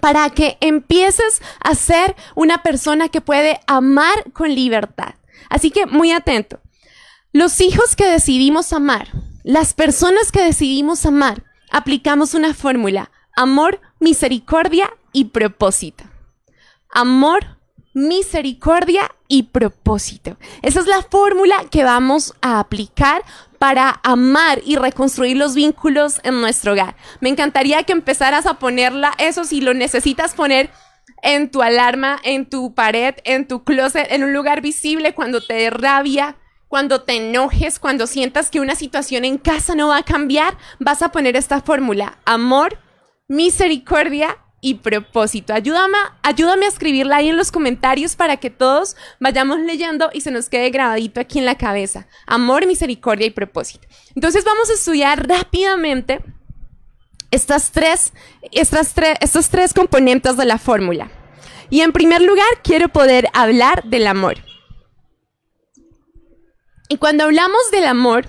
para 0.00 0.30
que 0.30 0.58
empieces 0.60 1.42
a 1.60 1.74
ser 1.74 2.16
una 2.34 2.62
persona 2.62 3.08
que 3.08 3.20
puede 3.20 3.60
amar 3.66 4.32
con 4.32 4.54
libertad. 4.54 5.14
Así 5.48 5.70
que 5.70 5.86
muy 5.86 6.12
atento. 6.12 6.60
Los 7.32 7.60
hijos 7.60 7.96
que 7.96 8.06
decidimos 8.06 8.72
amar, 8.72 9.08
las 9.42 9.74
personas 9.74 10.30
que 10.30 10.42
decidimos 10.42 11.04
amar, 11.04 11.44
aplicamos 11.70 12.34
una 12.34 12.54
fórmula. 12.54 13.10
Amor, 13.36 13.80
misericordia 13.98 14.88
y 15.12 15.26
propósito. 15.26 16.04
Amor, 16.90 17.58
misericordia 17.92 19.10
y 19.28 19.44
propósito. 19.44 20.36
Esa 20.62 20.80
es 20.80 20.86
la 20.86 21.02
fórmula 21.02 21.64
que 21.70 21.84
vamos 21.84 22.34
a 22.40 22.60
aplicar 22.60 23.24
para 23.64 23.98
amar 24.02 24.60
y 24.66 24.76
reconstruir 24.76 25.38
los 25.38 25.54
vínculos 25.54 26.20
en 26.22 26.38
nuestro 26.42 26.72
hogar. 26.72 26.96
Me 27.20 27.30
encantaría 27.30 27.82
que 27.84 27.94
empezaras 27.94 28.44
a 28.44 28.58
ponerla, 28.58 29.14
eso 29.16 29.44
si 29.44 29.62
lo 29.62 29.72
necesitas 29.72 30.34
poner 30.34 30.68
en 31.22 31.50
tu 31.50 31.62
alarma, 31.62 32.18
en 32.24 32.44
tu 32.44 32.74
pared, 32.74 33.14
en 33.24 33.48
tu 33.48 33.64
closet, 33.64 34.06
en 34.10 34.22
un 34.22 34.34
lugar 34.34 34.60
visible 34.60 35.14
cuando 35.14 35.40
te 35.40 35.70
rabia, 35.70 36.36
cuando 36.68 37.04
te 37.04 37.14
enojes, 37.14 37.78
cuando 37.78 38.06
sientas 38.06 38.50
que 38.50 38.60
una 38.60 38.74
situación 38.74 39.24
en 39.24 39.38
casa 39.38 39.74
no 39.74 39.88
va 39.88 39.96
a 39.96 40.02
cambiar, 40.02 40.58
vas 40.78 41.00
a 41.00 41.10
poner 41.10 41.34
esta 41.34 41.62
fórmula, 41.62 42.18
amor, 42.26 42.76
misericordia 43.28 44.36
y 44.64 44.76
propósito. 44.76 45.52
Ayúdame, 45.52 45.98
ayúdame 46.22 46.64
a 46.64 46.70
escribirla 46.70 47.16
ahí 47.16 47.28
en 47.28 47.36
los 47.36 47.52
comentarios 47.52 48.16
para 48.16 48.38
que 48.38 48.48
todos 48.48 48.96
vayamos 49.20 49.60
leyendo 49.60 50.08
y 50.14 50.22
se 50.22 50.30
nos 50.30 50.48
quede 50.48 50.70
grabadito 50.70 51.20
aquí 51.20 51.38
en 51.38 51.44
la 51.44 51.58
cabeza. 51.58 52.06
Amor, 52.26 52.66
misericordia 52.66 53.26
y 53.26 53.30
propósito. 53.30 53.86
Entonces 54.14 54.42
vamos 54.42 54.70
a 54.70 54.72
estudiar 54.72 55.28
rápidamente 55.28 56.24
estas 57.30 57.72
tres, 57.72 58.14
estas 58.52 58.94
estos 59.20 59.50
tres 59.50 59.74
componentes 59.74 60.38
de 60.38 60.46
la 60.46 60.56
fórmula. 60.56 61.10
Y 61.68 61.82
en 61.82 61.92
primer 61.92 62.22
lugar, 62.22 62.48
quiero 62.62 62.88
poder 62.88 63.28
hablar 63.34 63.84
del 63.84 64.06
amor. 64.06 64.36
Y 66.88 66.96
cuando 66.96 67.24
hablamos 67.24 67.70
del 67.70 67.84
amor, 67.84 68.28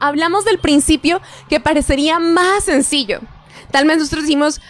hablamos 0.00 0.46
del 0.46 0.60
principio 0.60 1.20
que 1.50 1.60
parecería 1.60 2.18
más 2.18 2.64
sencillo. 2.64 3.20
Tal 3.70 3.86
vez 3.86 3.98
nosotros 3.98 4.22
decimos, 4.22 4.62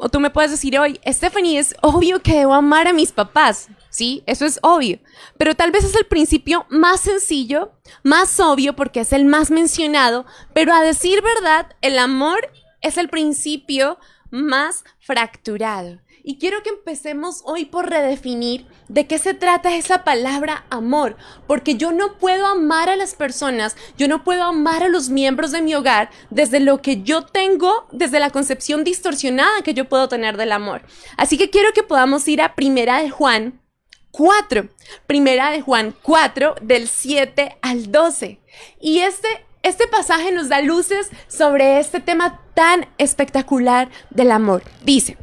o 0.00 0.08
tú 0.08 0.20
me 0.20 0.30
puedes 0.30 0.52
decir 0.52 0.78
hoy, 0.78 1.00
Stephanie, 1.04 1.58
es 1.58 1.74
obvio 1.82 2.22
que 2.22 2.38
debo 2.38 2.54
amar 2.54 2.86
a 2.86 2.92
mis 2.92 3.10
papás. 3.10 3.68
Sí, 3.90 4.22
eso 4.26 4.46
es 4.46 4.60
obvio. 4.62 5.00
Pero 5.36 5.56
tal 5.56 5.72
vez 5.72 5.82
es 5.82 5.96
el 5.96 6.06
principio 6.06 6.66
más 6.70 7.00
sencillo, 7.00 7.72
más 8.04 8.38
obvio 8.38 8.76
porque 8.76 9.00
es 9.00 9.12
el 9.12 9.24
más 9.24 9.50
mencionado. 9.50 10.24
Pero 10.54 10.72
a 10.72 10.82
decir 10.82 11.20
verdad, 11.20 11.74
el 11.80 11.98
amor 11.98 12.48
es 12.80 12.96
el 12.96 13.08
principio 13.08 13.98
más 14.30 14.84
fracturado. 15.00 15.98
Y 16.28 16.36
quiero 16.36 16.62
que 16.62 16.68
empecemos 16.68 17.40
hoy 17.46 17.64
por 17.64 17.88
redefinir 17.88 18.66
de 18.88 19.06
qué 19.06 19.16
se 19.16 19.32
trata 19.32 19.76
esa 19.76 20.04
palabra 20.04 20.66
amor, 20.68 21.16
porque 21.46 21.76
yo 21.76 21.90
no 21.90 22.18
puedo 22.18 22.44
amar 22.44 22.90
a 22.90 22.96
las 22.96 23.14
personas, 23.14 23.78
yo 23.96 24.08
no 24.08 24.24
puedo 24.24 24.42
amar 24.42 24.82
a 24.82 24.90
los 24.90 25.08
miembros 25.08 25.52
de 25.52 25.62
mi 25.62 25.74
hogar 25.74 26.10
desde 26.28 26.60
lo 26.60 26.82
que 26.82 27.00
yo 27.00 27.22
tengo, 27.22 27.86
desde 27.92 28.20
la 28.20 28.28
concepción 28.28 28.84
distorsionada 28.84 29.62
que 29.62 29.72
yo 29.72 29.86
puedo 29.86 30.06
tener 30.10 30.36
del 30.36 30.52
amor. 30.52 30.82
Así 31.16 31.38
que 31.38 31.48
quiero 31.48 31.72
que 31.72 31.82
podamos 31.82 32.28
ir 32.28 32.42
a 32.42 32.54
Primera 32.54 33.00
de 33.00 33.08
Juan 33.08 33.62
4, 34.10 34.68
Primera 35.06 35.50
de 35.50 35.62
Juan 35.62 35.94
4 36.02 36.56
del 36.60 36.88
7 36.88 37.56
al 37.62 37.90
12. 37.90 38.38
Y 38.82 38.98
este 38.98 39.28
este 39.62 39.88
pasaje 39.88 40.30
nos 40.32 40.48
da 40.48 40.62
luces 40.62 41.10
sobre 41.26 41.80
este 41.80 42.00
tema 42.00 42.40
tan 42.54 42.86
espectacular 42.96 43.90
del 44.10 44.30
amor. 44.30 44.62
Dice, 44.84 45.18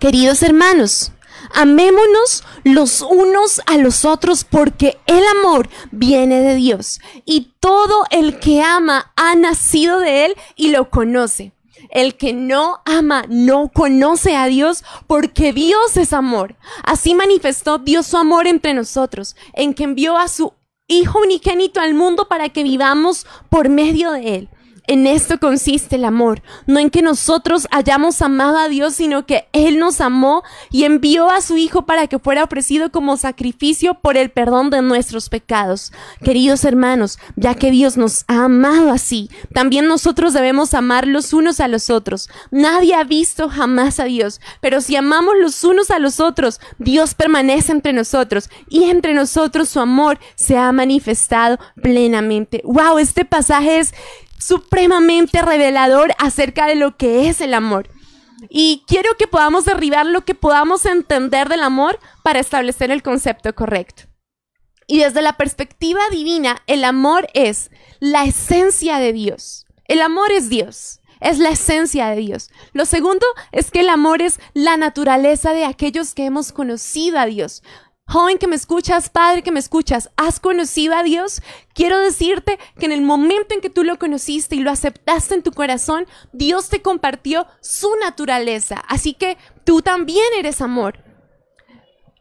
Queridos 0.00 0.42
hermanos, 0.42 1.12
amémonos 1.54 2.42
los 2.64 3.02
unos 3.02 3.60
a 3.66 3.76
los 3.76 4.04
otros 4.04 4.42
porque 4.42 4.98
el 5.06 5.22
amor 5.38 5.68
viene 5.92 6.40
de 6.40 6.56
Dios 6.56 7.00
y 7.24 7.52
todo 7.60 8.04
el 8.10 8.40
que 8.40 8.62
ama 8.62 9.12
ha 9.14 9.36
nacido 9.36 10.00
de 10.00 10.26
Él 10.26 10.36
y 10.56 10.70
lo 10.70 10.90
conoce. 10.90 11.52
El 11.90 12.16
que 12.16 12.32
no 12.32 12.80
ama 12.84 13.26
no 13.28 13.68
conoce 13.68 14.34
a 14.34 14.46
Dios 14.46 14.82
porque 15.06 15.52
Dios 15.52 15.96
es 15.96 16.12
amor. 16.12 16.56
Así 16.82 17.14
manifestó 17.14 17.78
Dios 17.78 18.08
su 18.08 18.16
amor 18.16 18.48
entre 18.48 18.74
nosotros, 18.74 19.36
en 19.52 19.72
que 19.72 19.84
envió 19.84 20.18
a 20.18 20.26
su 20.26 20.52
Hijo 20.88 21.20
unigénito 21.20 21.80
al 21.80 21.94
mundo 21.94 22.28
para 22.28 22.48
que 22.48 22.62
vivamos 22.62 23.26
por 23.50 23.68
medio 23.68 24.12
de 24.12 24.36
Él. 24.36 24.48
En 24.88 25.06
esto 25.06 25.40
consiste 25.40 25.96
el 25.96 26.04
amor, 26.04 26.42
no 26.66 26.78
en 26.78 26.90
que 26.90 27.02
nosotros 27.02 27.66
hayamos 27.72 28.22
amado 28.22 28.58
a 28.58 28.68
Dios, 28.68 28.94
sino 28.94 29.26
que 29.26 29.48
Él 29.52 29.78
nos 29.78 30.00
amó 30.00 30.44
y 30.70 30.84
envió 30.84 31.28
a 31.28 31.40
su 31.40 31.56
Hijo 31.56 31.86
para 31.86 32.06
que 32.06 32.20
fuera 32.20 32.44
ofrecido 32.44 32.92
como 32.92 33.16
sacrificio 33.16 33.94
por 33.94 34.16
el 34.16 34.30
perdón 34.30 34.70
de 34.70 34.82
nuestros 34.82 35.28
pecados. 35.28 35.92
Queridos 36.22 36.64
hermanos, 36.64 37.18
ya 37.34 37.54
que 37.54 37.72
Dios 37.72 37.96
nos 37.96 38.24
ha 38.28 38.44
amado 38.44 38.92
así, 38.92 39.28
también 39.52 39.88
nosotros 39.88 40.32
debemos 40.32 40.72
amar 40.72 41.08
los 41.08 41.32
unos 41.32 41.58
a 41.58 41.66
los 41.66 41.90
otros. 41.90 42.28
Nadie 42.52 42.94
ha 42.94 43.02
visto 43.02 43.48
jamás 43.48 43.98
a 43.98 44.04
Dios, 44.04 44.40
pero 44.60 44.80
si 44.80 44.94
amamos 44.94 45.34
los 45.40 45.64
unos 45.64 45.90
a 45.90 45.98
los 45.98 46.20
otros, 46.20 46.60
Dios 46.78 47.14
permanece 47.14 47.72
entre 47.72 47.92
nosotros 47.92 48.50
y 48.68 48.84
entre 48.84 49.14
nosotros 49.14 49.68
su 49.68 49.80
amor 49.80 50.18
se 50.36 50.56
ha 50.56 50.70
manifestado 50.70 51.58
plenamente. 51.82 52.62
Wow, 52.64 52.98
este 52.98 53.24
pasaje 53.24 53.80
es 53.80 53.94
supremamente 54.38 55.42
revelador 55.42 56.12
acerca 56.18 56.66
de 56.66 56.74
lo 56.74 56.96
que 56.96 57.28
es 57.28 57.40
el 57.40 57.54
amor. 57.54 57.88
Y 58.48 58.84
quiero 58.86 59.16
que 59.18 59.26
podamos 59.26 59.64
derribar 59.64 60.06
lo 60.06 60.24
que 60.24 60.34
podamos 60.34 60.84
entender 60.84 61.48
del 61.48 61.62
amor 61.62 61.98
para 62.22 62.38
establecer 62.38 62.90
el 62.90 63.02
concepto 63.02 63.54
correcto. 63.54 64.04
Y 64.86 65.00
desde 65.00 65.22
la 65.22 65.36
perspectiva 65.36 66.00
divina, 66.10 66.62
el 66.66 66.84
amor 66.84 67.28
es 67.34 67.70
la 67.98 68.24
esencia 68.24 68.98
de 68.98 69.12
Dios. 69.12 69.66
El 69.86 70.00
amor 70.00 70.30
es 70.30 70.48
Dios, 70.48 71.00
es 71.20 71.38
la 71.38 71.50
esencia 71.50 72.08
de 72.08 72.16
Dios. 72.16 72.50
Lo 72.72 72.84
segundo 72.84 73.26
es 73.52 73.70
que 73.70 73.80
el 73.80 73.88
amor 73.88 74.22
es 74.22 74.38
la 74.52 74.76
naturaleza 74.76 75.52
de 75.52 75.64
aquellos 75.64 76.14
que 76.14 76.24
hemos 76.24 76.52
conocido 76.52 77.18
a 77.18 77.26
Dios. 77.26 77.62
Joven 78.08 78.38
que 78.38 78.46
me 78.46 78.54
escuchas, 78.54 79.10
padre 79.10 79.42
que 79.42 79.50
me 79.50 79.58
escuchas, 79.58 80.10
¿has 80.16 80.38
conocido 80.38 80.94
a 80.94 81.02
Dios? 81.02 81.42
Quiero 81.74 81.98
decirte 81.98 82.56
que 82.78 82.86
en 82.86 82.92
el 82.92 83.02
momento 83.02 83.52
en 83.52 83.60
que 83.60 83.68
tú 83.68 83.82
lo 83.82 83.98
conociste 83.98 84.54
y 84.54 84.60
lo 84.60 84.70
aceptaste 84.70 85.34
en 85.34 85.42
tu 85.42 85.50
corazón, 85.50 86.06
Dios 86.32 86.68
te 86.68 86.82
compartió 86.82 87.48
su 87.60 87.90
naturaleza. 87.96 88.76
Así 88.88 89.12
que 89.12 89.36
tú 89.64 89.82
también 89.82 90.24
eres 90.38 90.60
amor. 90.60 91.02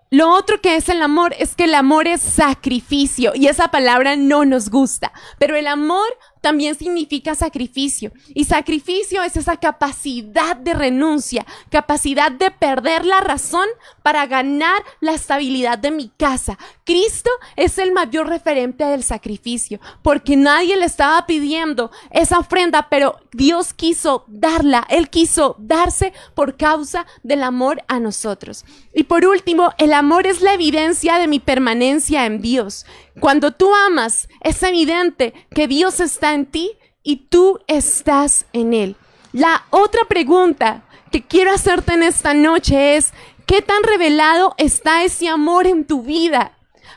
Lo 0.10 0.34
otro 0.34 0.60
que 0.60 0.76
es 0.76 0.90
el 0.90 1.04
amor 1.04 1.36
es 1.38 1.56
que 1.56 1.66
el 1.66 1.76
amor 1.76 2.08
es 2.08 2.22
sacrificio 2.22 3.34
y 3.36 3.48
esa 3.48 3.70
palabra 3.70 4.16
no 4.16 4.44
nos 4.44 4.70
gusta, 4.70 5.12
pero 5.38 5.56
el 5.56 5.68
amor 5.68 6.08
también 6.46 6.76
significa 6.76 7.34
sacrificio. 7.34 8.12
Y 8.36 8.44
sacrificio 8.44 9.24
es 9.24 9.36
esa 9.36 9.58
capacidad 9.58 10.56
de 10.56 10.76
renuncia, 10.76 11.44
capacidad 11.72 12.32
de 12.32 12.52
perder 12.52 13.04
la 13.04 13.20
razón 13.20 13.66
para 14.04 14.28
ganar 14.28 14.80
la 15.00 15.14
estabilidad 15.14 15.80
de 15.80 15.90
mi 15.90 16.10
casa. 16.10 16.60
Cristo 16.84 17.32
es 17.56 17.80
el 17.80 17.94
mayor 17.94 18.30
referente 18.30 18.84
del 18.84 19.02
sacrificio, 19.02 19.80
porque 20.04 20.36
nadie 20.36 20.78
le 20.78 20.86
estaba 20.86 21.26
pidiendo 21.26 21.90
esa 22.12 22.38
ofrenda, 22.38 22.90
pero 22.92 23.16
Dios 23.32 23.74
quiso 23.74 24.24
darla, 24.28 24.86
Él 24.90 25.10
quiso 25.10 25.56
darse 25.58 26.14
por 26.36 26.58
causa 26.58 27.08
del 27.24 27.42
amor 27.42 27.84
a 27.88 28.00
nosotros. 28.00 28.66
Y 28.94 29.06
por 29.06 29.26
último, 29.26 29.72
el 29.80 29.94
amor 29.94 30.28
es 30.28 30.42
la 30.42 30.54
evidencia 30.54 31.18
de 31.18 31.28
mi 31.28 31.40
permanencia 31.40 32.28
en 32.28 32.40
Dios. 32.40 32.86
Cuando 33.20 33.52
tú 33.52 33.74
amas, 33.74 34.28
es 34.42 34.62
evidente 34.64 35.34
que 35.54 35.68
Dios 35.68 36.00
está 36.00 36.34
en 36.34 36.46
ti 36.46 36.72
y 37.04 37.28
tú 37.28 37.60
estás 37.68 38.46
en 38.54 38.74
Él. 38.74 38.96
La 39.32 39.66
otra 39.70 40.06
pregunta 40.06 40.84
que 41.12 41.24
quiero 41.24 41.52
hacerte 41.52 41.94
en 41.94 42.04
esta 42.04 42.34
noche 42.34 42.98
es, 42.98 43.14
¿qué 43.46 43.62
tan 43.62 43.84
revelado 43.84 44.54
está 44.58 45.04
ese 45.04 45.30
amor 45.30 45.68
en 45.68 45.86
tu 45.86 46.04
vida? 46.04 46.52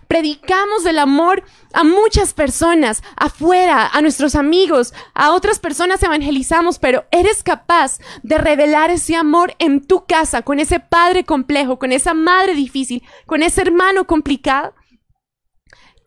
Predicamos 0.08 0.86
el 0.86 0.98
amor 0.98 1.44
a 1.74 1.84
muchas 1.84 2.32
personas, 2.32 3.02
afuera, 3.16 3.86
a 3.92 4.00
nuestros 4.00 4.34
amigos, 4.34 4.94
a 5.14 5.32
otras 5.32 5.58
personas 5.58 6.02
evangelizamos, 6.02 6.78
pero 6.78 7.04
eres 7.10 7.42
capaz 7.42 7.98
de 8.22 8.38
revelar 8.38 8.90
ese 8.90 9.16
amor 9.16 9.54
en 9.58 9.86
tu 9.86 10.06
casa, 10.06 10.42
con 10.42 10.60
ese 10.60 10.80
padre 10.80 11.24
complejo, 11.24 11.78
con 11.78 11.92
esa 11.92 12.14
madre 12.14 12.54
difícil, 12.54 13.02
con 13.26 13.42
ese 13.42 13.60
hermano 13.60 14.06
complicado. 14.06 14.74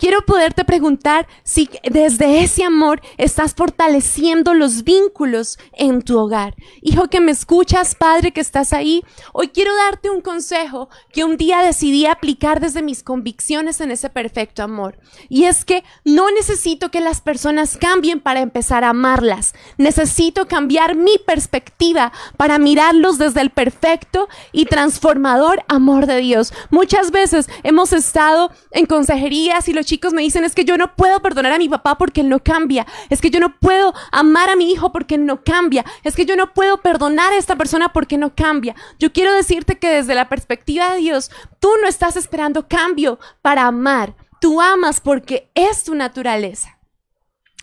Quiero 0.01 0.25
poderte 0.25 0.65
preguntar 0.65 1.27
si 1.43 1.69
desde 1.83 2.41
ese 2.41 2.63
amor 2.63 3.03
estás 3.19 3.53
fortaleciendo 3.53 4.55
los 4.55 4.83
vínculos 4.83 5.59
en 5.73 6.01
tu 6.01 6.17
hogar. 6.17 6.55
Hijo 6.81 7.07
que 7.07 7.19
me 7.21 7.31
escuchas, 7.31 7.93
padre 7.93 8.31
que 8.31 8.41
estás 8.41 8.73
ahí, 8.73 9.03
hoy 9.31 9.49
quiero 9.49 9.75
darte 9.75 10.09
un 10.09 10.21
consejo 10.21 10.89
que 11.13 11.23
un 11.23 11.37
día 11.37 11.61
decidí 11.61 12.07
aplicar 12.07 12.59
desde 12.59 12.81
mis 12.81 13.03
convicciones 13.03 13.79
en 13.79 13.91
ese 13.91 14.09
perfecto 14.09 14.63
amor. 14.63 14.97
Y 15.29 15.43
es 15.43 15.65
que 15.65 15.83
no 16.03 16.31
necesito 16.31 16.89
que 16.89 16.99
las 16.99 17.21
personas 17.21 17.77
cambien 17.77 18.21
para 18.21 18.39
empezar 18.39 18.83
a 18.83 18.89
amarlas. 18.89 19.53
Necesito 19.77 20.47
cambiar 20.47 20.95
mi 20.95 21.19
perspectiva 21.19 22.11
para 22.37 22.57
mirarlos 22.57 23.19
desde 23.19 23.41
el 23.41 23.51
perfecto 23.51 24.29
y 24.51 24.65
transformador 24.65 25.63
amor 25.67 26.07
de 26.07 26.21
Dios. 26.21 26.53
Muchas 26.71 27.11
veces 27.11 27.47
hemos 27.61 27.93
estado 27.93 28.49
en 28.71 28.87
consejerías 28.87 29.69
y 29.69 29.73
los 29.73 29.90
chicos 29.91 30.13
me 30.13 30.21
dicen 30.21 30.45
es 30.45 30.55
que 30.55 30.63
yo 30.63 30.77
no 30.77 30.95
puedo 30.95 31.21
perdonar 31.21 31.51
a 31.51 31.57
mi 31.57 31.67
papá 31.67 31.97
porque 31.97 32.21
él 32.21 32.29
no 32.29 32.39
cambia, 32.39 32.87
es 33.09 33.19
que 33.19 33.29
yo 33.29 33.41
no 33.41 33.59
puedo 33.59 33.93
amar 34.13 34.49
a 34.49 34.55
mi 34.55 34.71
hijo 34.71 34.93
porque 34.93 35.15
él 35.15 35.25
no 35.25 35.43
cambia, 35.43 35.83
es 36.05 36.15
que 36.15 36.25
yo 36.25 36.37
no 36.37 36.53
puedo 36.53 36.77
perdonar 36.77 37.33
a 37.33 37.37
esta 37.37 37.57
persona 37.57 37.91
porque 37.91 38.17
no 38.17 38.33
cambia. 38.33 38.73
Yo 38.99 39.11
quiero 39.11 39.33
decirte 39.33 39.79
que 39.79 39.89
desde 39.89 40.15
la 40.15 40.29
perspectiva 40.29 40.93
de 40.93 40.99
Dios, 40.99 41.29
tú 41.59 41.67
no 41.81 41.89
estás 41.89 42.15
esperando 42.15 42.69
cambio 42.69 43.19
para 43.41 43.67
amar, 43.67 44.15
tú 44.39 44.61
amas 44.61 45.01
porque 45.01 45.51
es 45.55 45.83
tu 45.83 45.93
naturaleza. 45.93 46.77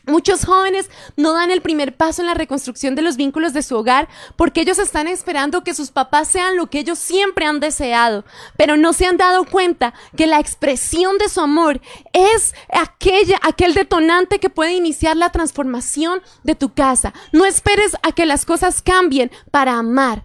Muchos 0.09 0.47
jóvenes 0.47 0.90
no 1.16 1.35
dan 1.35 1.51
el 1.51 1.61
primer 1.61 1.94
paso 1.94 2.23
en 2.23 2.27
la 2.27 2.35
reconstrucción 2.35 2.94
de 2.94 3.03
los 3.03 3.16
vínculos 3.16 3.53
de 3.53 3.62
su 3.62 3.77
hogar 3.77 4.09
porque 4.37 4.62
ellos 4.62 4.79
están 4.79 5.07
esperando 5.07 5.62
que 5.62 5.75
sus 5.75 5.90
papás 5.90 6.29
sean 6.29 6.57
lo 6.57 6.71
que 6.71 6.79
ellos 6.79 6.99
siempre 6.99 7.44
han 7.44 7.61
deseado, 7.61 8.25
pero 8.57 8.79
no 8.79 8.94
se 8.94 9.05
han 9.05 9.18
dado 9.18 9.44
cuenta 9.44 9.92
que 10.16 10.27
la 10.27 10.40
expresión 10.40 11.18
de 11.18 11.29
su 11.29 11.42
amor 11.42 11.83
es 12.14 12.55
aquella, 12.73 13.38
aquel 13.42 13.75
detonante 13.75 14.38
que 14.38 14.49
puede 14.49 14.73
iniciar 14.73 15.14
la 15.14 15.31
transformación 15.31 16.23
de 16.42 16.55
tu 16.55 16.73
casa. 16.73 17.12
No 17.33 17.44
esperes 17.44 17.94
a 18.03 18.12
que 18.12 18.25
las 18.25 18.47
cosas 18.47 18.81
cambien 18.81 19.31
para 19.51 19.75
amar. 19.75 20.25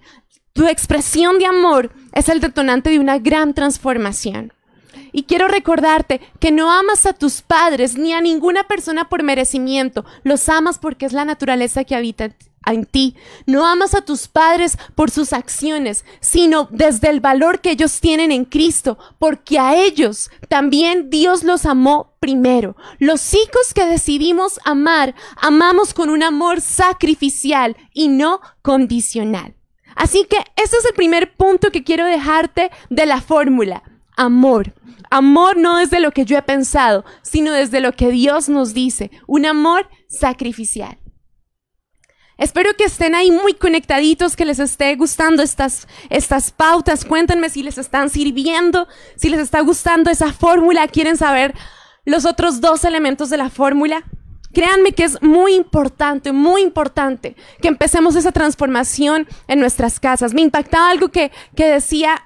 Tu 0.53 0.65
expresión 0.67 1.39
de 1.39 1.45
amor 1.45 1.91
es 2.13 2.29
el 2.29 2.39
detonante 2.39 2.89
de 2.89 2.99
una 2.99 3.19
gran 3.19 3.53
transformación. 3.53 4.53
Y 5.13 5.23
quiero 5.23 5.47
recordarte 5.47 6.19
que 6.39 6.51
no 6.51 6.71
amas 6.71 7.05
a 7.05 7.13
tus 7.13 7.41
padres 7.41 7.97
ni 7.97 8.11
a 8.11 8.19
ninguna 8.19 8.65
persona 8.65 9.07
por 9.07 9.23
merecimiento, 9.23 10.03
los 10.23 10.49
amas 10.49 10.79
porque 10.79 11.05
es 11.05 11.13
la 11.13 11.23
naturaleza 11.23 11.85
que 11.85 11.95
habita 11.95 12.35
en 12.65 12.85
ti. 12.85 13.15
No 13.45 13.65
amas 13.65 13.93
a 13.93 14.01
tus 14.01 14.27
padres 14.27 14.77
por 14.95 15.11
sus 15.11 15.33
acciones, 15.33 16.05
sino 16.19 16.67
desde 16.71 17.09
el 17.09 17.19
valor 17.19 17.61
que 17.61 17.71
ellos 17.71 17.99
tienen 17.99 18.31
en 18.31 18.45
Cristo, 18.45 18.97
porque 19.19 19.59
a 19.59 19.75
ellos 19.75 20.29
también 20.49 21.09
Dios 21.09 21.43
los 21.43 21.65
amó 21.65 22.13
primero. 22.19 22.75
Los 22.99 23.33
hijos 23.33 23.73
que 23.73 23.85
decidimos 23.85 24.59
amar, 24.65 25.15
amamos 25.37 25.93
con 25.93 26.09
un 26.09 26.23
amor 26.23 26.61
sacrificial 26.61 27.75
y 27.93 28.07
no 28.07 28.41
condicional. 28.61 29.55
Así 29.95 30.25
que 30.25 30.37
ese 30.55 30.77
es 30.77 30.85
el 30.85 30.93
primer 30.93 31.35
punto 31.35 31.71
que 31.71 31.83
quiero 31.83 32.05
dejarte 32.05 32.71
de 32.89 33.05
la 33.05 33.21
fórmula. 33.21 33.83
Amor. 34.15 34.73
Amor 35.13 35.57
no 35.57 35.77
desde 35.77 35.99
lo 35.99 36.09
que 36.09 36.25
yo 36.25 36.39
he 36.39 36.41
pensado, 36.41 37.05
sino 37.21 37.51
desde 37.51 37.81
lo 37.81 37.91
que 37.91 38.09
Dios 38.09 38.49
nos 38.49 38.73
dice. 38.73 39.11
Un 39.27 39.45
amor 39.45 39.87
sacrificial. 40.09 40.97
Espero 42.39 42.73
que 42.75 42.85
estén 42.85 43.13
ahí 43.13 43.29
muy 43.29 43.53
conectaditos, 43.53 44.35
que 44.35 44.43
les 44.43 44.57
esté 44.57 44.95
gustando 44.95 45.43
estas, 45.43 45.87
estas 46.09 46.49
pautas. 46.49 47.05
Cuéntenme 47.05 47.51
si 47.51 47.61
les 47.61 47.77
están 47.77 48.09
sirviendo, 48.09 48.87
si 49.15 49.29
les 49.29 49.39
está 49.39 49.59
gustando 49.59 50.09
esa 50.09 50.33
fórmula. 50.33 50.87
¿Quieren 50.87 51.15
saber 51.15 51.53
los 52.05 52.25
otros 52.25 52.59
dos 52.59 52.83
elementos 52.83 53.29
de 53.29 53.37
la 53.37 53.51
fórmula? 53.51 54.03
Créanme 54.51 54.93
que 54.93 55.03
es 55.03 55.21
muy 55.21 55.53
importante, 55.53 56.31
muy 56.31 56.63
importante 56.63 57.35
que 57.61 57.67
empecemos 57.67 58.15
esa 58.15 58.31
transformación 58.31 59.27
en 59.47 59.59
nuestras 59.59 59.99
casas. 59.99 60.33
Me 60.33 60.41
impactaba 60.41 60.89
algo 60.89 61.09
que, 61.09 61.31
que 61.55 61.65
decía 61.65 62.23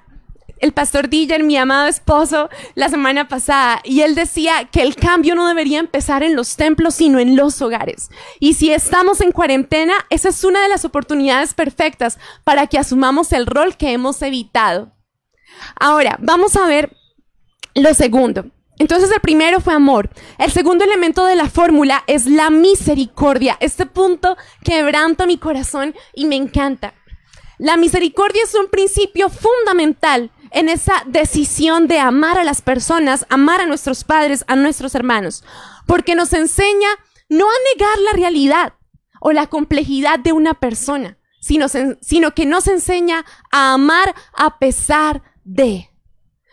el 0.60 0.72
pastor 0.72 1.08
Dillan, 1.08 1.46
mi 1.46 1.56
amado 1.56 1.86
esposo, 1.86 2.48
la 2.74 2.88
semana 2.88 3.28
pasada, 3.28 3.80
y 3.84 4.02
él 4.02 4.14
decía 4.14 4.68
que 4.70 4.82
el 4.82 4.96
cambio 4.96 5.34
no 5.34 5.46
debería 5.46 5.78
empezar 5.78 6.22
en 6.22 6.36
los 6.36 6.56
templos, 6.56 6.94
sino 6.94 7.18
en 7.18 7.36
los 7.36 7.60
hogares. 7.62 8.10
Y 8.40 8.54
si 8.54 8.72
estamos 8.72 9.20
en 9.20 9.32
cuarentena, 9.32 9.94
esa 10.10 10.28
es 10.28 10.44
una 10.44 10.62
de 10.62 10.68
las 10.68 10.84
oportunidades 10.84 11.54
perfectas 11.54 12.18
para 12.44 12.66
que 12.66 12.78
asumamos 12.78 13.32
el 13.32 13.46
rol 13.46 13.76
que 13.76 13.92
hemos 13.92 14.20
evitado. 14.22 14.92
Ahora, 15.78 16.16
vamos 16.20 16.56
a 16.56 16.66
ver 16.66 16.96
lo 17.74 17.94
segundo. 17.94 18.46
Entonces 18.78 19.10
el 19.10 19.20
primero 19.20 19.60
fue 19.60 19.74
amor. 19.74 20.10
El 20.38 20.52
segundo 20.52 20.84
elemento 20.84 21.24
de 21.24 21.34
la 21.34 21.48
fórmula 21.48 22.04
es 22.06 22.26
la 22.26 22.50
misericordia. 22.50 23.56
Este 23.60 23.86
punto 23.86 24.36
quebranta 24.62 25.26
mi 25.26 25.36
corazón 25.36 25.94
y 26.14 26.26
me 26.26 26.36
encanta. 26.36 26.94
La 27.58 27.76
misericordia 27.76 28.44
es 28.44 28.54
un 28.54 28.68
principio 28.68 29.28
fundamental 29.30 30.30
en 30.50 30.68
esa 30.68 31.02
decisión 31.06 31.86
de 31.86 31.98
amar 31.98 32.38
a 32.38 32.44
las 32.44 32.62
personas, 32.62 33.26
amar 33.28 33.60
a 33.60 33.66
nuestros 33.66 34.04
padres, 34.04 34.44
a 34.48 34.56
nuestros 34.56 34.94
hermanos, 34.94 35.44
porque 35.86 36.14
nos 36.14 36.32
enseña 36.32 36.88
no 37.28 37.46
a 37.46 37.74
negar 37.74 37.98
la 37.98 38.12
realidad 38.12 38.74
o 39.20 39.32
la 39.32 39.46
complejidad 39.46 40.18
de 40.18 40.32
una 40.32 40.54
persona, 40.54 41.18
sino, 41.40 42.34
que 42.34 42.46
nos 42.46 42.66
enseña 42.68 43.24
a 43.50 43.74
amar 43.74 44.14
a 44.34 44.58
pesar 44.58 45.22
de. 45.44 45.90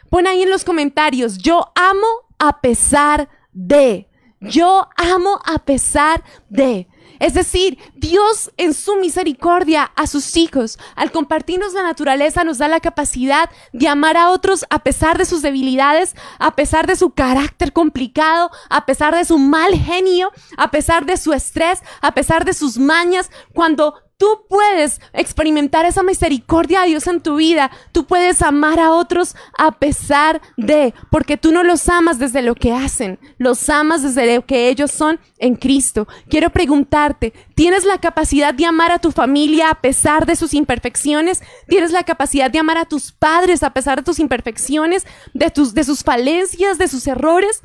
Pon 0.10 0.28
ahí 0.28 0.44
en 0.44 0.50
los 0.50 0.64
comentarios, 0.64 1.38
yo 1.38 1.72
amo 1.76 2.08
a 2.40 2.62
pesar 2.62 3.30
de. 3.52 4.10
Yo 4.42 4.88
amo 4.98 5.40
a 5.46 5.60
pesar 5.60 6.24
de. 6.50 6.88
Es 7.20 7.34
decir, 7.34 7.78
Dios 7.96 8.52
en 8.58 8.74
su 8.74 8.96
misericordia 8.98 9.92
a 9.96 10.08
sus 10.08 10.38
hijos, 10.38 10.78
al 10.96 11.12
compartirnos 11.12 11.74
la 11.74 11.84
naturaleza, 11.84 12.44
nos 12.44 12.58
da 12.58 12.68
la 12.68 12.80
capacidad 12.80 13.50
de 13.74 13.88
amar 13.88 14.18
a 14.18 14.32
otros 14.32 14.66
a 14.70 14.80
pesar 14.80 15.18
de 15.18 15.26
sus 15.26 15.42
debilidades, 15.42 16.16
a 16.40 16.56
pesar 16.56 16.88
de 16.88 16.96
su 16.96 17.12
carácter 17.12 17.74
complicado, 17.74 18.52
a 18.70 18.86
pesar 18.86 19.16
de 19.16 19.26
su 19.26 19.38
mal 19.38 19.74
genio, 19.76 20.32
a 20.58 20.72
pesar 20.72 21.06
de 21.06 21.18
su 21.18 21.34
estrés, 21.34 21.80
a 22.02 22.14
pesar 22.14 22.46
de 22.46 22.54
sus 22.54 22.78
mañas. 22.78 23.30
Cuando 23.54 23.96
Tú 24.18 24.46
puedes 24.48 25.02
experimentar 25.12 25.86
esa 25.86 26.02
misericordia 26.02 26.82
de 26.82 26.88
Dios 26.88 27.06
en 27.08 27.20
tu 27.20 27.36
vida. 27.36 27.70
Tú 27.92 28.06
puedes 28.06 28.42
amar 28.42 28.80
a 28.80 28.92
otros 28.92 29.36
a 29.58 29.72
pesar 29.74 30.42
de, 30.56 30.94
porque 31.12 31.36
tú 31.36 31.52
no 31.52 31.64
los 31.64 31.90
amas 31.90 32.18
desde 32.18 32.42
lo 32.42 32.56
que 32.56 32.72
hacen, 32.72 33.20
los 33.38 33.70
amas 33.70 34.04
desde 34.04 34.34
lo 34.34 34.46
que 34.46 34.70
ellos 34.70 34.92
son 34.92 35.20
en 35.38 35.56
Cristo. 35.56 36.08
Quiero 36.30 36.50
preguntarte, 36.50 37.34
¿tienes 37.56 37.84
la 37.84 37.98
capacidad 37.98 38.54
de 38.54 38.66
amar 38.66 38.94
a 38.94 39.00
tu 39.00 39.12
familia 39.12 39.70
a 39.70 39.82
pesar 39.82 40.26
de 40.26 40.38
sus 40.38 40.54
imperfecciones? 40.54 41.42
¿Tienes 41.68 41.92
la 41.92 42.04
capacidad 42.04 42.50
de 42.50 42.60
amar 42.60 42.78
a 42.78 42.86
tus 42.86 43.12
padres 43.12 43.64
a 43.64 43.74
pesar 43.74 43.98
de 43.98 44.04
tus 44.04 44.20
imperfecciones, 44.20 45.06
de, 45.34 45.52
de 45.74 45.84
sus 45.84 46.04
falencias, 46.04 46.78
de 46.78 46.88
sus 46.88 47.06
errores? 47.08 47.62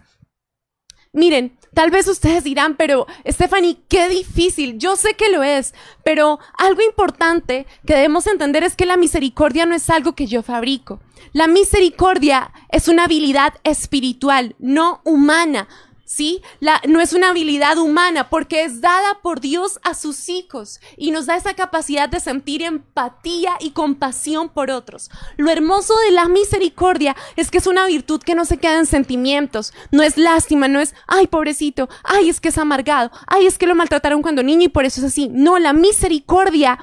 Miren, 1.12 1.58
tal 1.74 1.90
vez 1.90 2.06
ustedes 2.06 2.44
dirán, 2.44 2.76
pero 2.76 3.04
Stephanie, 3.26 3.78
qué 3.88 4.08
difícil. 4.08 4.78
Yo 4.78 4.94
sé 4.94 5.14
que 5.14 5.28
lo 5.28 5.42
es, 5.42 5.74
pero 6.04 6.38
algo 6.56 6.82
importante 6.82 7.66
que 7.84 7.94
debemos 7.94 8.28
entender 8.28 8.62
es 8.62 8.76
que 8.76 8.86
la 8.86 8.96
misericordia 8.96 9.66
no 9.66 9.74
es 9.74 9.90
algo 9.90 10.14
que 10.14 10.26
yo 10.26 10.44
fabrico. 10.44 11.00
La 11.32 11.48
misericordia 11.48 12.52
es 12.68 12.86
una 12.86 13.04
habilidad 13.04 13.54
espiritual, 13.64 14.54
no 14.60 15.00
humana. 15.04 15.66
¿Sí? 16.10 16.42
No 16.88 17.00
es 17.00 17.12
una 17.12 17.30
habilidad 17.30 17.78
humana 17.78 18.30
porque 18.30 18.64
es 18.64 18.80
dada 18.80 19.20
por 19.22 19.40
Dios 19.40 19.78
a 19.84 19.94
sus 19.94 20.28
hijos 20.28 20.80
y 20.96 21.12
nos 21.12 21.26
da 21.26 21.36
esa 21.36 21.54
capacidad 21.54 22.08
de 22.08 22.18
sentir 22.18 22.62
empatía 22.62 23.52
y 23.60 23.70
compasión 23.70 24.48
por 24.48 24.72
otros. 24.72 25.08
Lo 25.36 25.52
hermoso 25.52 25.96
de 25.98 26.10
la 26.10 26.26
misericordia 26.26 27.14
es 27.36 27.52
que 27.52 27.58
es 27.58 27.68
una 27.68 27.86
virtud 27.86 28.20
que 28.22 28.34
no 28.34 28.44
se 28.44 28.58
queda 28.58 28.78
en 28.78 28.86
sentimientos, 28.86 29.72
no 29.92 30.02
es 30.02 30.18
lástima, 30.18 30.66
no 30.66 30.80
es, 30.80 30.96
ay, 31.06 31.28
pobrecito, 31.28 31.88
ay, 32.02 32.28
es 32.28 32.40
que 32.40 32.48
es 32.48 32.58
amargado, 32.58 33.12
ay, 33.28 33.46
es 33.46 33.56
que 33.56 33.68
lo 33.68 33.76
maltrataron 33.76 34.20
cuando 34.20 34.42
niño 34.42 34.64
y 34.64 34.68
por 34.68 34.84
eso 34.84 35.00
es 35.00 35.06
así. 35.06 35.28
No, 35.30 35.60
la 35.60 35.72
misericordia 35.72 36.80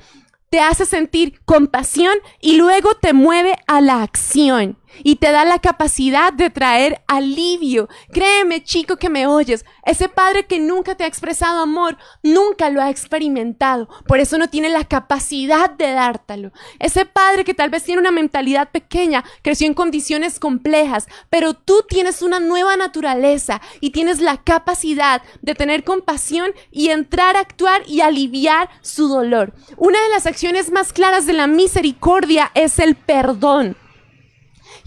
te 0.50 0.62
hace 0.62 0.86
sentir 0.86 1.42
compasión 1.44 2.16
y 2.40 2.56
luego 2.56 2.96
te 2.96 3.12
mueve 3.12 3.58
a 3.68 3.82
la 3.82 4.04
acción. 4.04 4.78
Y 5.04 5.18
te 5.18 5.32
da 5.32 5.46
la 5.46 5.60
capacidad 5.60 6.34
de 6.34 6.50
traer 6.50 7.02
alivio. 7.08 7.90
Créeme, 8.12 8.64
chico 8.64 8.98
que 8.98 9.10
me 9.10 9.28
oyes, 9.28 9.66
ese 9.86 10.10
padre 10.10 10.46
que 10.46 10.60
nunca 10.60 10.96
te 10.96 11.04
ha 11.04 11.08
expresado 11.08 11.62
amor, 11.62 11.98
nunca 12.24 12.70
lo 12.70 12.82
ha 12.82 12.90
experimentado. 12.90 13.88
Por 14.08 14.20
eso 14.20 14.38
no 14.38 14.50
tiene 14.50 14.70
la 14.70 14.86
capacidad 14.86 15.70
de 15.70 15.92
dártelo. 15.92 16.52
Ese 16.80 17.06
padre 17.06 17.44
que 17.44 17.54
tal 17.54 17.70
vez 17.70 17.84
tiene 17.84 18.02
una 18.02 18.12
mentalidad 18.12 18.70
pequeña, 18.70 19.24
creció 19.42 19.68
en 19.68 19.74
condiciones 19.74 20.40
complejas, 20.40 21.08
pero 21.30 21.54
tú 21.54 21.86
tienes 21.88 22.22
una 22.22 22.40
nueva 22.40 22.76
naturaleza 22.78 23.62
y 23.80 23.92
tienes 23.92 24.20
la 24.20 24.38
capacidad 24.38 25.22
de 25.42 25.56
tener 25.56 25.84
compasión 25.84 26.52
y 26.72 26.90
entrar 26.90 27.36
a 27.36 27.42
actuar 27.42 27.82
y 27.88 28.02
aliviar 28.02 28.70
su 28.82 29.08
dolor. 29.08 29.54
Una 29.78 30.02
de 30.02 30.10
las 30.10 30.26
acciones 30.26 30.72
más 30.72 30.94
claras 30.94 31.26
de 31.26 31.34
la 31.34 31.48
misericordia 31.48 32.52
es 32.54 32.80
el 32.80 32.96
perdón. 32.96 33.78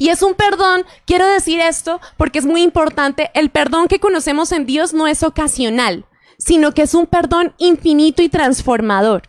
Y 0.01 0.09
es 0.09 0.23
un 0.23 0.33
perdón, 0.33 0.87
quiero 1.05 1.29
decir 1.29 1.61
esto 1.61 2.01
porque 2.17 2.39
es 2.39 2.47
muy 2.47 2.63
importante, 2.63 3.31
el 3.35 3.51
perdón 3.51 3.87
que 3.87 4.01
conocemos 4.01 4.51
en 4.51 4.65
Dios 4.65 4.95
no 4.95 5.07
es 5.07 5.23
ocasional, 5.23 6.07
sino 6.39 6.73
que 6.73 6.81
es 6.81 6.95
un 6.95 7.07
perdón 7.07 7.53
infinito 7.59 8.23
y 8.23 8.31
transformador. 8.31 9.25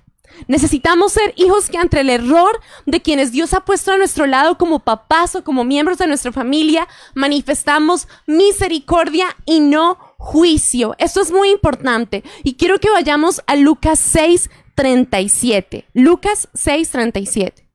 Necesitamos 0.48 1.12
ser 1.12 1.34
hijos 1.36 1.70
que 1.70 1.78
ante 1.78 2.00
el 2.00 2.10
error 2.10 2.62
de 2.86 3.02
quienes 3.02 3.34
Dios 3.34 3.54
ha 3.54 3.66
puesto 3.66 3.92
a 3.92 3.98
nuestro 3.98 4.28
lado 4.28 4.58
como 4.58 4.80
papás 4.80 5.36
o 5.36 5.44
como 5.44 5.66
miembros 5.66 5.98
de 5.98 6.08
nuestra 6.08 6.32
familia, 6.32 6.88
manifestamos 7.16 8.08
misericordia 8.26 9.28
y 9.46 9.60
no 9.60 9.98
juicio. 10.18 10.96
Esto 11.00 11.20
es 11.20 11.34
muy 11.34 11.50
importante. 11.50 12.24
Y 12.46 12.54
quiero 12.54 12.80
que 12.80 12.90
vayamos 12.90 13.42
a 13.46 13.58
Lucas 13.58 14.00
6, 14.00 14.50
37. 14.76 15.86
Lucas 15.94 16.48
6, 16.54 16.90
37. 16.92 17.71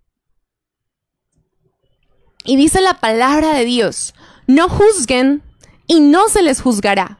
Y 2.46 2.56
dice 2.56 2.80
la 2.80 3.00
palabra 3.00 3.54
de 3.54 3.64
Dios, 3.64 4.14
no 4.46 4.68
juzguen 4.68 5.42
y 5.88 6.00
no 6.00 6.28
se 6.28 6.42
les 6.42 6.60
juzgará. 6.60 7.18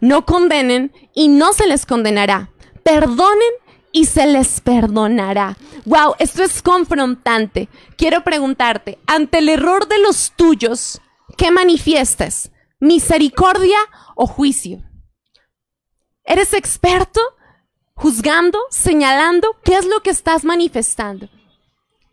No 0.00 0.24
condenen 0.24 0.92
y 1.14 1.28
no 1.28 1.52
se 1.52 1.66
les 1.66 1.84
condenará. 1.84 2.50
Perdonen 2.82 3.52
y 3.92 4.06
se 4.06 4.26
les 4.26 4.62
perdonará. 4.62 5.58
Wow, 5.84 6.14
esto 6.18 6.42
es 6.42 6.62
confrontante. 6.62 7.68
Quiero 7.96 8.24
preguntarte, 8.24 8.98
ante 9.06 9.38
el 9.38 9.50
error 9.50 9.86
de 9.86 9.98
los 9.98 10.32
tuyos, 10.34 11.02
¿qué 11.36 11.50
manifiestas? 11.50 12.50
¿Misericordia 12.80 13.78
o 14.16 14.26
juicio? 14.26 14.82
¿Eres 16.24 16.54
experto 16.54 17.20
juzgando, 17.94 18.58
señalando 18.70 19.56
qué 19.62 19.74
es 19.74 19.84
lo 19.84 20.00
que 20.00 20.10
estás 20.10 20.44
manifestando? 20.44 21.28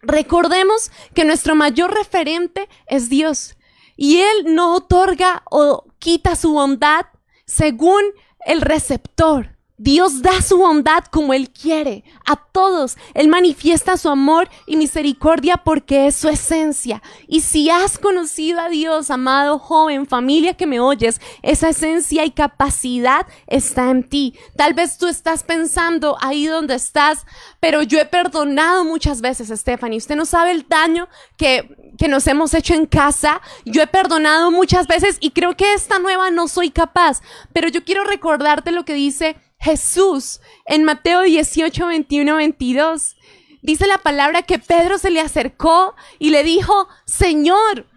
Recordemos 0.02 0.92
que 1.14 1.26
nuestro 1.26 1.56
mayor 1.56 1.94
referente 1.94 2.70
es 2.88 3.10
Dios 3.10 3.58
y 3.96 4.22
Él 4.22 4.56
no 4.56 4.76
otorga 4.76 5.44
o 5.52 5.86
quita 6.00 6.36
su 6.36 6.54
bondad 6.54 7.06
según 7.46 8.02
el 8.46 8.62
receptor. 8.62 9.59
Dios 9.82 10.22
da 10.22 10.42
su 10.42 10.58
bondad 10.58 11.06
como 11.06 11.34
Él 11.34 11.52
quiere 11.52 12.04
a 12.26 12.36
todos. 12.36 12.98
Él 13.14 13.30
manifiesta 13.30 13.96
su 13.96 14.10
amor 14.10 14.50
y 14.68 14.76
misericordia 14.76 15.56
porque 15.56 16.08
es 16.08 16.16
su 16.18 16.28
esencia. 16.28 17.02
Y 17.30 17.40
si 17.42 17.70
has 17.70 17.98
conocido 17.98 18.60
a 18.60 18.68
Dios, 18.68 19.10
amado 19.10 19.58
joven, 19.58 20.06
familia 20.06 20.56
que 20.56 20.68
me 20.68 20.82
oyes, 20.82 21.22
esa 21.44 21.70
esencia 21.70 22.26
y 22.26 22.32
capacidad 22.32 23.26
está 23.48 23.90
en 23.90 24.04
ti. 24.04 24.38
Tal 24.58 24.74
vez 24.74 24.98
tú 24.98 25.08
estás 25.08 25.44
pensando 25.44 26.18
ahí 26.20 26.46
donde 26.46 26.76
estás, 26.76 27.26
pero 27.62 27.82
yo 27.82 28.02
he 28.02 28.06
perdonado 28.06 28.84
muchas 28.84 29.22
veces, 29.22 29.48
Stephanie. 29.48 29.98
Usted 29.98 30.18
no 30.18 30.26
sabe 30.26 30.52
el 30.52 30.68
daño 30.68 31.08
que, 31.38 31.94
que 31.98 32.10
nos 32.10 32.28
hemos 32.28 32.54
hecho 32.54 32.74
en 32.74 32.86
casa. 32.86 33.42
Yo 33.64 33.82
he 33.82 33.88
perdonado 33.88 34.52
muchas 34.52 34.88
veces 34.88 35.16
y 35.22 35.32
creo 35.32 35.56
que 35.56 35.74
esta 35.74 36.00
nueva 36.00 36.32
no 36.32 36.50
soy 36.50 36.70
capaz. 36.70 37.22
Pero 37.54 37.70
yo 37.70 37.86
quiero 37.86 38.04
recordarte 38.04 38.74
lo 38.74 38.84
que 38.84 38.94
dice 38.94 39.38
Jesús 39.60 40.40
en 40.66 40.84
Mateo 40.84 41.22
18, 41.22 41.88
21, 41.88 42.36
22. 42.36 43.16
Dice 43.62 43.88
la 43.88 43.98
palabra 43.98 44.44
que 44.44 44.58
Pedro 44.58 44.98
se 44.98 45.12
le 45.12 45.20
acercó 45.20 45.96
y 46.18 46.30
le 46.30 46.44
dijo, 46.44 46.88
Señor, 47.06 47.88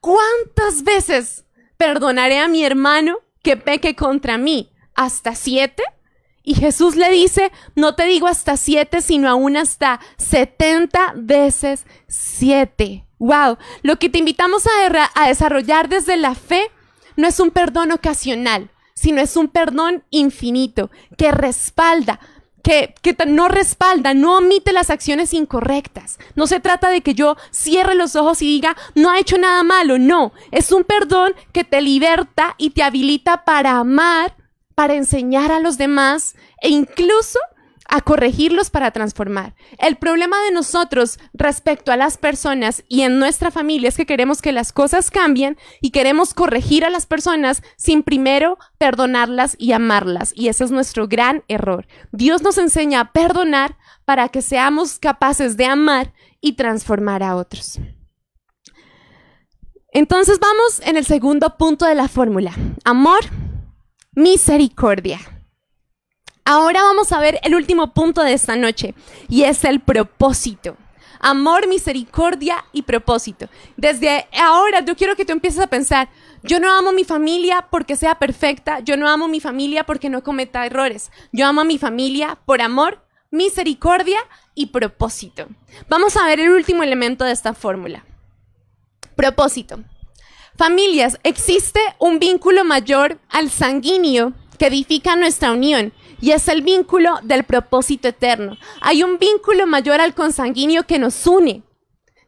¿cuántas 0.00 0.82
veces 0.82 1.44
perdonaré 1.76 2.38
a 2.38 2.48
mi 2.48 2.64
hermano 2.64 3.18
que 3.42 3.56
peque 3.56 3.94
contra 3.94 4.36
mí? 4.36 4.72
¿Hasta 4.94 5.34
siete? 5.34 5.84
Y 6.42 6.54
Jesús 6.54 6.96
le 6.96 7.08
dice, 7.08 7.52
no 7.76 7.94
te 7.94 8.04
digo 8.06 8.26
hasta 8.26 8.56
siete, 8.56 9.00
sino 9.00 9.28
aún 9.28 9.56
hasta 9.56 10.00
setenta 10.16 11.12
veces 11.14 11.86
siete. 12.08 13.06
Wow, 13.18 13.58
lo 13.82 14.00
que 14.00 14.08
te 14.08 14.18
invitamos 14.18 14.64
a, 14.66 15.10
a 15.14 15.28
desarrollar 15.28 15.88
desde 15.88 16.16
la 16.16 16.34
fe 16.34 16.68
no 17.16 17.28
es 17.28 17.38
un 17.38 17.52
perdón 17.52 17.92
ocasional, 17.92 18.70
sino 19.02 19.20
es 19.20 19.36
un 19.36 19.48
perdón 19.48 20.04
infinito 20.10 20.88
que 21.18 21.32
respalda, 21.32 22.20
que, 22.62 22.94
que, 23.02 23.16
no 23.26 23.48
respalda, 23.48 24.14
no 24.14 24.38
omite 24.38 24.72
las 24.72 24.90
acciones 24.90 25.34
incorrectas. 25.34 26.20
No 26.36 26.46
se 26.46 26.60
trata 26.60 26.88
de 26.88 27.00
que 27.00 27.12
yo 27.12 27.36
cierre 27.50 27.96
los 27.96 28.14
ojos 28.14 28.40
y 28.42 28.46
diga, 28.46 28.76
no 28.94 29.10
ha 29.10 29.18
hecho 29.18 29.38
nada 29.38 29.64
malo, 29.64 29.98
no. 29.98 30.32
Es 30.52 30.70
un 30.70 30.84
perdón 30.84 31.32
que 31.52 31.64
te 31.64 31.80
liberta 31.80 32.54
y 32.58 32.70
te 32.70 32.84
habilita 32.84 33.44
para 33.44 33.72
amar, 33.78 34.36
para 34.76 34.94
enseñar 34.94 35.50
a 35.50 35.58
los 35.58 35.78
demás 35.78 36.36
e 36.60 36.68
incluso 36.68 37.40
a 37.92 38.00
corregirlos 38.00 38.70
para 38.70 38.90
transformar. 38.90 39.54
El 39.76 39.96
problema 39.96 40.42
de 40.44 40.50
nosotros 40.50 41.18
respecto 41.34 41.92
a 41.92 41.98
las 41.98 42.16
personas 42.16 42.84
y 42.88 43.02
en 43.02 43.18
nuestra 43.18 43.50
familia 43.50 43.90
es 43.90 43.98
que 43.98 44.06
queremos 44.06 44.40
que 44.40 44.50
las 44.50 44.72
cosas 44.72 45.10
cambien 45.10 45.58
y 45.82 45.90
queremos 45.90 46.32
corregir 46.32 46.86
a 46.86 46.90
las 46.90 47.04
personas 47.04 47.62
sin 47.76 48.02
primero 48.02 48.56
perdonarlas 48.78 49.56
y 49.58 49.72
amarlas. 49.72 50.32
Y 50.34 50.48
ese 50.48 50.64
es 50.64 50.70
nuestro 50.70 51.06
gran 51.06 51.44
error. 51.48 51.86
Dios 52.12 52.40
nos 52.40 52.56
enseña 52.56 53.00
a 53.00 53.12
perdonar 53.12 53.76
para 54.06 54.30
que 54.30 54.40
seamos 54.40 54.98
capaces 54.98 55.58
de 55.58 55.66
amar 55.66 56.14
y 56.40 56.54
transformar 56.54 57.22
a 57.22 57.36
otros. 57.36 57.78
Entonces 59.92 60.40
vamos 60.40 60.80
en 60.86 60.96
el 60.96 61.04
segundo 61.04 61.58
punto 61.58 61.84
de 61.84 61.94
la 61.94 62.08
fórmula. 62.08 62.54
Amor, 62.84 63.20
misericordia. 64.14 65.31
Ahora 66.44 66.82
vamos 66.82 67.12
a 67.12 67.20
ver 67.20 67.38
el 67.44 67.54
último 67.54 67.94
punto 67.94 68.22
de 68.22 68.32
esta 68.32 68.56
noche 68.56 68.94
y 69.28 69.44
es 69.44 69.64
el 69.64 69.80
propósito. 69.80 70.76
Amor, 71.20 71.68
misericordia 71.68 72.64
y 72.72 72.82
propósito. 72.82 73.48
Desde 73.76 74.26
ahora 74.36 74.84
yo 74.84 74.96
quiero 74.96 75.14
que 75.14 75.24
tú 75.24 75.32
empieces 75.32 75.60
a 75.60 75.68
pensar, 75.68 76.08
yo 76.42 76.58
no 76.58 76.72
amo 76.72 76.90
mi 76.90 77.04
familia 77.04 77.68
porque 77.70 77.94
sea 77.94 78.16
perfecta, 78.16 78.80
yo 78.80 78.96
no 78.96 79.08
amo 79.08 79.28
mi 79.28 79.38
familia 79.38 79.84
porque 79.84 80.10
no 80.10 80.24
cometa 80.24 80.66
errores, 80.66 81.12
yo 81.30 81.46
amo 81.46 81.60
a 81.60 81.64
mi 81.64 81.78
familia 81.78 82.40
por 82.44 82.60
amor, 82.60 83.06
misericordia 83.30 84.18
y 84.56 84.66
propósito. 84.66 85.46
Vamos 85.88 86.16
a 86.16 86.26
ver 86.26 86.40
el 86.40 86.50
último 86.50 86.82
elemento 86.82 87.24
de 87.24 87.30
esta 87.30 87.54
fórmula. 87.54 88.04
Propósito. 89.14 89.78
Familias, 90.56 91.20
existe 91.22 91.80
un 92.00 92.18
vínculo 92.18 92.64
mayor 92.64 93.20
al 93.30 93.48
sanguíneo 93.48 94.32
que 94.58 94.66
edifica 94.66 95.14
nuestra 95.14 95.52
unión 95.52 95.92
y 96.22 96.30
es 96.30 96.46
el 96.48 96.62
vínculo 96.62 97.18
del 97.24 97.42
propósito 97.42 98.08
eterno. 98.08 98.56
Hay 98.80 99.02
un 99.02 99.18
vínculo 99.18 99.66
mayor 99.66 100.00
al 100.00 100.14
consanguíneo 100.14 100.84
que 100.84 101.00
nos 101.00 101.26
une. 101.26 101.64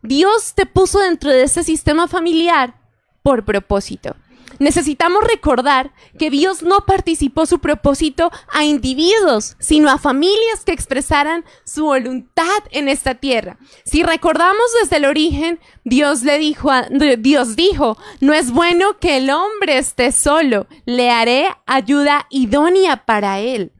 Dios 0.02 0.52
te 0.54 0.66
puso 0.66 0.98
dentro 0.98 1.30
de 1.30 1.44
ese 1.44 1.62
sistema 1.62 2.08
familiar 2.08 2.74
por 3.22 3.44
propósito. 3.44 4.16
Necesitamos 4.58 5.24
recordar 5.24 5.92
que 6.18 6.28
Dios 6.30 6.62
no 6.62 6.80
participó 6.86 7.46
su 7.46 7.60
propósito 7.60 8.30
a 8.52 8.64
individuos, 8.64 9.56
sino 9.60 9.90
a 9.90 9.98
familias 9.98 10.64
que 10.64 10.72
expresaran 10.72 11.44
su 11.64 11.84
voluntad 11.84 12.62
en 12.70 12.88
esta 12.88 13.14
tierra. 13.14 13.58
Si 13.84 14.02
recordamos 14.02 14.64
desde 14.80 14.96
el 14.96 15.04
origen, 15.04 15.60
Dios 15.84 16.22
le 16.22 16.38
dijo, 16.38 16.70
a, 16.70 16.88
Dios 17.18 17.56
dijo, 17.56 17.96
no 18.20 18.32
es 18.32 18.50
bueno 18.50 18.98
que 18.98 19.18
el 19.18 19.30
hombre 19.30 19.78
esté 19.78 20.12
solo, 20.12 20.66
le 20.84 21.10
haré 21.10 21.48
ayuda 21.66 22.26
idónea 22.30 23.04
para 23.06 23.38
él. 23.40 23.72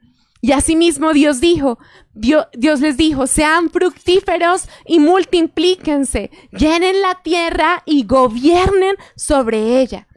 Y 0.45 0.51
asimismo 0.51 1.11
Dios 1.11 1.41
dijo, 1.41 1.79
Dios, 2.13 2.45
les 2.79 2.97
dijo, 2.97 3.25
sean 3.25 3.71
fructíferos 3.71 4.69
y 4.85 4.99
multiplíquense, 4.99 6.29
llenen 6.51 7.01
la 7.01 7.15
tierra 7.23 7.81
y 7.87 8.05
gobiernen 8.05 8.95
sobre 9.15 9.81
ella. 9.81 10.07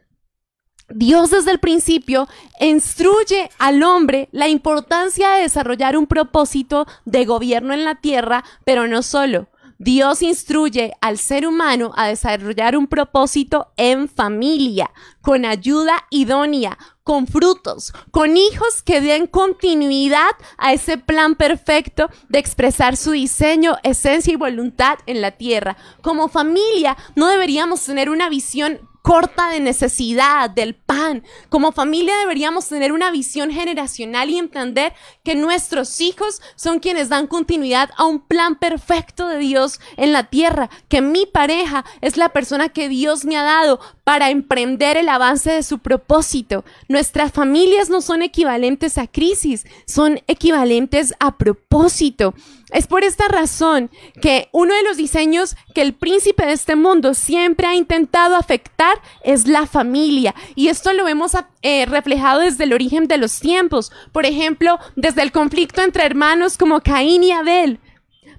Dios 0.87 1.31
desde 1.31 1.49
el 1.49 1.59
principio 1.59 2.27
instruye 2.59 3.49
al 3.57 3.81
hombre 3.81 4.29
la 4.31 4.47
importancia 4.47 5.31
de 5.31 5.41
desarrollar 5.41 5.97
un 5.97 6.05
propósito 6.05 6.85
de 7.05 7.25
gobierno 7.25 7.73
en 7.73 7.83
la 7.83 7.95
tierra, 7.95 8.43
pero 8.65 8.87
no 8.87 9.01
solo. 9.01 9.47
Dios 9.81 10.21
instruye 10.21 10.93
al 10.99 11.17
ser 11.17 11.47
humano 11.47 11.93
a 11.95 12.07
desarrollar 12.07 12.75
un 12.75 12.87
propósito 12.87 13.71
en 13.77 14.09
familia, 14.09 14.91
con 15.21 15.45
ayuda 15.45 16.05
idónea, 16.09 16.77
con 17.05 17.27
frutos, 17.27 17.93
con 18.11 18.35
hijos 18.35 18.83
que 18.83 18.99
den 18.99 19.25
continuidad 19.25 20.31
a 20.57 20.73
ese 20.73 20.97
plan 20.97 21.35
perfecto 21.35 22.09
de 22.27 22.39
expresar 22.39 22.97
su 22.97 23.11
diseño, 23.11 23.77
esencia 23.83 24.33
y 24.33 24.35
voluntad 24.35 24.99
en 25.05 25.21
la 25.21 25.31
tierra. 25.31 25.77
Como 26.01 26.27
familia 26.27 26.97
no 27.15 27.27
deberíamos 27.27 27.81
tener 27.81 28.09
una 28.09 28.27
visión 28.27 28.81
corta 29.09 29.49
de 29.49 29.59
necesidad, 29.59 30.51
del 30.51 30.75
pan. 30.75 31.23
Como 31.49 31.71
familia 31.71 32.15
deberíamos 32.19 32.67
tener 32.67 32.91
una 32.91 33.09
visión 33.09 33.49
generacional 33.49 34.29
y 34.29 34.37
entender 34.37 34.93
que 35.23 35.33
nuestros 35.33 35.99
hijos 35.99 36.43
son 36.55 36.77
quienes 36.77 37.09
dan 37.09 37.25
continuidad 37.25 37.89
a 37.97 38.05
un 38.05 38.19
plan 38.19 38.53
perfecto 38.53 39.27
de 39.27 39.39
Dios 39.39 39.79
en 39.97 40.13
la 40.13 40.29
tierra, 40.29 40.69
que 40.89 41.01
mi 41.01 41.25
pareja 41.25 41.85
es 42.01 42.17
la 42.17 42.29
persona 42.29 42.69
que 42.69 42.87
Dios 42.87 43.25
me 43.25 43.35
ha 43.35 43.41
dado 43.41 43.79
para 44.03 44.29
emprender 44.29 44.95
el 44.95 45.09
avance 45.09 45.49
de 45.49 45.63
su 45.63 45.79
propósito. 45.79 46.63
Nuestras 46.87 47.31
familias 47.31 47.89
no 47.89 48.01
son 48.01 48.21
equivalentes 48.21 48.99
a 48.99 49.07
crisis, 49.07 49.65
son 49.87 50.21
equivalentes 50.27 51.15
a 51.19 51.35
propósito. 51.35 52.35
Es 52.71 52.87
por 52.87 53.03
esta 53.03 53.27
razón 53.27 53.89
que 54.21 54.49
uno 54.51 54.73
de 54.73 54.83
los 54.83 54.97
diseños 54.97 55.55
que 55.73 55.81
el 55.81 55.93
príncipe 55.93 56.45
de 56.45 56.53
este 56.53 56.75
mundo 56.75 57.13
siempre 57.13 57.67
ha 57.67 57.75
intentado 57.75 58.35
afectar 58.35 59.01
es 59.23 59.47
la 59.47 59.65
familia. 59.65 60.35
Y 60.55 60.67
esto 60.67 60.93
lo 60.93 61.07
hemos 61.07 61.33
eh, 61.61 61.85
reflejado 61.85 62.41
desde 62.41 62.65
el 62.65 62.73
origen 62.73 63.07
de 63.07 63.17
los 63.17 63.39
tiempos. 63.39 63.91
Por 64.11 64.25
ejemplo, 64.25 64.79
desde 64.95 65.23
el 65.23 65.31
conflicto 65.31 65.81
entre 65.81 66.05
hermanos 66.05 66.57
como 66.57 66.81
Caín 66.81 67.23
y 67.23 67.31
Abel. 67.31 67.79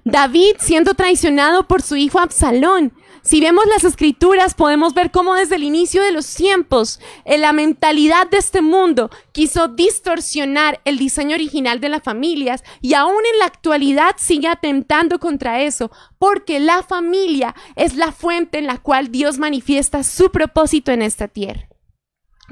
David 0.03 0.55
siendo 0.59 0.93
traicionado 0.93 1.67
por 1.67 1.81
su 1.81 1.95
hijo 1.95 2.19
Absalón. 2.19 2.93
Si 3.23 3.39
vemos 3.39 3.65
las 3.67 3.83
escrituras, 3.83 4.55
podemos 4.55 4.95
ver 4.95 5.11
cómo 5.11 5.35
desde 5.35 5.55
el 5.55 5.63
inicio 5.63 6.01
de 6.01 6.11
los 6.11 6.33
tiempos, 6.33 6.99
en 7.23 7.35
eh, 7.35 7.37
la 7.37 7.53
mentalidad 7.53 8.27
de 8.27 8.37
este 8.37 8.63
mundo 8.63 9.11
quiso 9.31 9.67
distorsionar 9.67 10.81
el 10.85 10.97
diseño 10.97 11.35
original 11.35 11.79
de 11.79 11.89
las 11.89 12.01
familias 12.01 12.63
y 12.81 12.95
aún 12.95 13.21
en 13.31 13.39
la 13.39 13.45
actualidad 13.45 14.15
sigue 14.17 14.47
atentando 14.47 15.19
contra 15.19 15.61
eso, 15.61 15.91
porque 16.17 16.59
la 16.59 16.81
familia 16.81 17.53
es 17.75 17.95
la 17.95 18.11
fuente 18.11 18.57
en 18.57 18.65
la 18.65 18.79
cual 18.79 19.11
Dios 19.11 19.37
manifiesta 19.37 20.03
su 20.03 20.31
propósito 20.31 20.91
en 20.91 21.03
esta 21.03 21.27
tierra. 21.27 21.67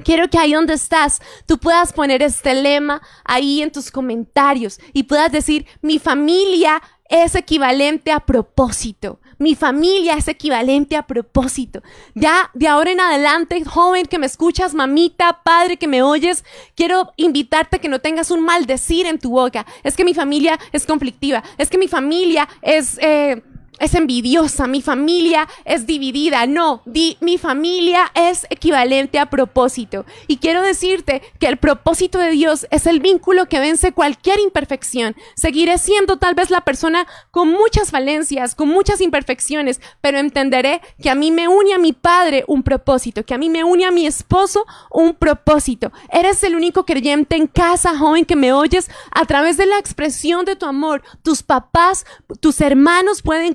Quiero 0.04 0.30
que 0.30 0.38
ahí 0.38 0.52
donde 0.52 0.74
estás, 0.74 1.20
tú 1.46 1.58
puedas 1.58 1.92
poner 1.92 2.22
este 2.22 2.54
lema 2.54 3.02
ahí 3.24 3.60
en 3.60 3.72
tus 3.72 3.90
comentarios 3.90 4.78
y 4.92 5.02
puedas 5.02 5.32
decir, 5.32 5.66
mi 5.82 5.98
familia 5.98 6.80
es 7.08 7.34
equivalente 7.34 8.12
a 8.12 8.20
propósito. 8.20 9.20
Mi 9.40 9.54
familia 9.54 10.16
es 10.16 10.28
equivalente 10.28 10.96
a 10.96 11.06
propósito. 11.06 11.82
Ya 12.14 12.50
de 12.52 12.68
ahora 12.68 12.92
en 12.92 13.00
adelante, 13.00 13.64
joven 13.64 14.04
que 14.04 14.18
me 14.18 14.26
escuchas, 14.26 14.74
mamita, 14.74 15.40
padre 15.42 15.78
que 15.78 15.88
me 15.88 16.02
oyes, 16.02 16.44
quiero 16.76 17.14
invitarte 17.16 17.76
a 17.76 17.78
que 17.78 17.88
no 17.88 18.00
tengas 18.00 18.30
un 18.30 18.44
maldecir 18.44 19.06
en 19.06 19.18
tu 19.18 19.30
boca. 19.30 19.64
Es 19.82 19.96
que 19.96 20.04
mi 20.04 20.12
familia 20.12 20.58
es 20.72 20.84
conflictiva. 20.84 21.42
Es 21.56 21.70
que 21.70 21.78
mi 21.78 21.88
familia 21.88 22.46
es... 22.60 22.98
Eh, 23.00 23.42
es 23.80 23.94
envidiosa, 23.94 24.66
mi 24.66 24.82
familia 24.82 25.48
es 25.64 25.86
dividida. 25.86 26.46
No, 26.46 26.82
di, 26.84 27.16
mi 27.20 27.38
familia 27.38 28.12
es 28.14 28.46
equivalente 28.50 29.18
a 29.18 29.30
propósito. 29.30 30.04
Y 30.28 30.36
quiero 30.36 30.62
decirte 30.62 31.22
que 31.40 31.48
el 31.48 31.56
propósito 31.56 32.18
de 32.18 32.30
Dios 32.30 32.66
es 32.70 32.86
el 32.86 33.00
vínculo 33.00 33.46
que 33.46 33.58
vence 33.58 33.92
cualquier 33.92 34.38
imperfección. 34.38 35.16
Seguiré 35.34 35.78
siendo 35.78 36.18
tal 36.18 36.34
vez 36.34 36.50
la 36.50 36.60
persona 36.60 37.06
con 37.30 37.48
muchas 37.48 37.90
falencias, 37.90 38.54
con 38.54 38.68
muchas 38.68 39.00
imperfecciones, 39.00 39.80
pero 40.00 40.18
entenderé 40.18 40.82
que 41.02 41.10
a 41.10 41.14
mí 41.14 41.30
me 41.30 41.48
une 41.48 41.74
a 41.74 41.78
mi 41.78 41.92
padre 41.92 42.44
un 42.46 42.62
propósito, 42.62 43.24
que 43.24 43.34
a 43.34 43.38
mí 43.38 43.48
me 43.48 43.64
une 43.64 43.86
a 43.86 43.90
mi 43.90 44.06
esposo 44.06 44.66
un 44.90 45.14
propósito. 45.14 45.90
Eres 46.12 46.44
el 46.44 46.54
único 46.54 46.84
creyente 46.84 47.36
en 47.36 47.46
casa, 47.46 47.96
joven, 47.96 48.26
que 48.26 48.36
me 48.36 48.52
oyes 48.52 48.90
a 49.10 49.24
través 49.24 49.56
de 49.56 49.66
la 49.66 49.78
expresión 49.78 50.44
de 50.44 50.56
tu 50.56 50.66
amor. 50.66 51.02
Tus 51.22 51.42
papás, 51.42 52.04
tus 52.40 52.60
hermanos 52.60 53.22
pueden 53.22 53.54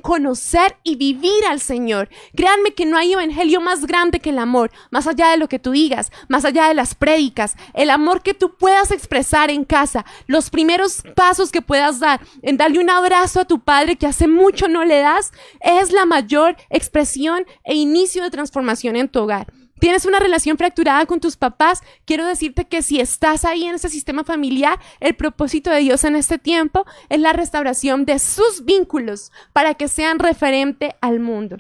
y 0.83 0.95
vivir 0.95 1.45
al 1.49 1.59
Señor. 1.59 2.09
Créanme 2.35 2.73
que 2.73 2.85
no 2.85 2.97
hay 2.97 3.13
evangelio 3.13 3.61
más 3.61 3.85
grande 3.85 4.19
que 4.19 4.29
el 4.29 4.39
amor, 4.39 4.71
más 4.91 5.07
allá 5.07 5.31
de 5.31 5.37
lo 5.37 5.47
que 5.47 5.59
tú 5.59 5.71
digas, 5.71 6.11
más 6.27 6.45
allá 6.45 6.67
de 6.67 6.73
las 6.73 6.95
prédicas, 6.95 7.55
el 7.73 7.89
amor 7.89 8.21
que 8.21 8.33
tú 8.33 8.55
puedas 8.55 8.91
expresar 8.91 9.49
en 9.49 9.65
casa, 9.65 10.05
los 10.27 10.49
primeros 10.49 11.03
pasos 11.15 11.51
que 11.51 11.61
puedas 11.61 11.99
dar 11.99 12.21
en 12.41 12.57
darle 12.57 12.79
un 12.79 12.89
abrazo 12.89 13.41
a 13.41 13.45
tu 13.45 13.59
padre 13.59 13.97
que 13.97 14.07
hace 14.07 14.27
mucho 14.27 14.67
no 14.67 14.85
le 14.85 14.99
das, 14.99 15.31
es 15.61 15.91
la 15.91 16.05
mayor 16.05 16.55
expresión 16.69 17.45
e 17.63 17.75
inicio 17.75 18.23
de 18.23 18.31
transformación 18.31 18.95
en 18.95 19.09
tu 19.09 19.19
hogar 19.19 19.47
tienes 19.85 20.07
una 20.07 20.17
relación 20.17 20.57
fracturada 20.57 21.05
con 21.05 21.19
tus 21.19 21.37
papás, 21.37 21.83
quiero 22.05 22.25
decirte 22.25 22.65
que 22.65 22.81
si 22.81 22.99
estás 22.99 23.45
ahí 23.45 23.65
en 23.65 23.75
ese 23.75 23.87
sistema 23.87 24.23
familiar, 24.23 24.79
el 24.99 25.15
propósito 25.15 25.69
de 25.69 25.81
Dios 25.81 26.03
en 26.05 26.15
este 26.15 26.39
tiempo 26.39 26.87
es 27.07 27.19
la 27.19 27.33
restauración 27.33 28.03
de 28.03 28.17
sus 28.17 28.65
vínculos 28.65 29.31
para 29.53 29.75
que 29.75 29.87
sean 29.87 30.17
referente 30.17 30.95
al 31.01 31.19
mundo. 31.19 31.57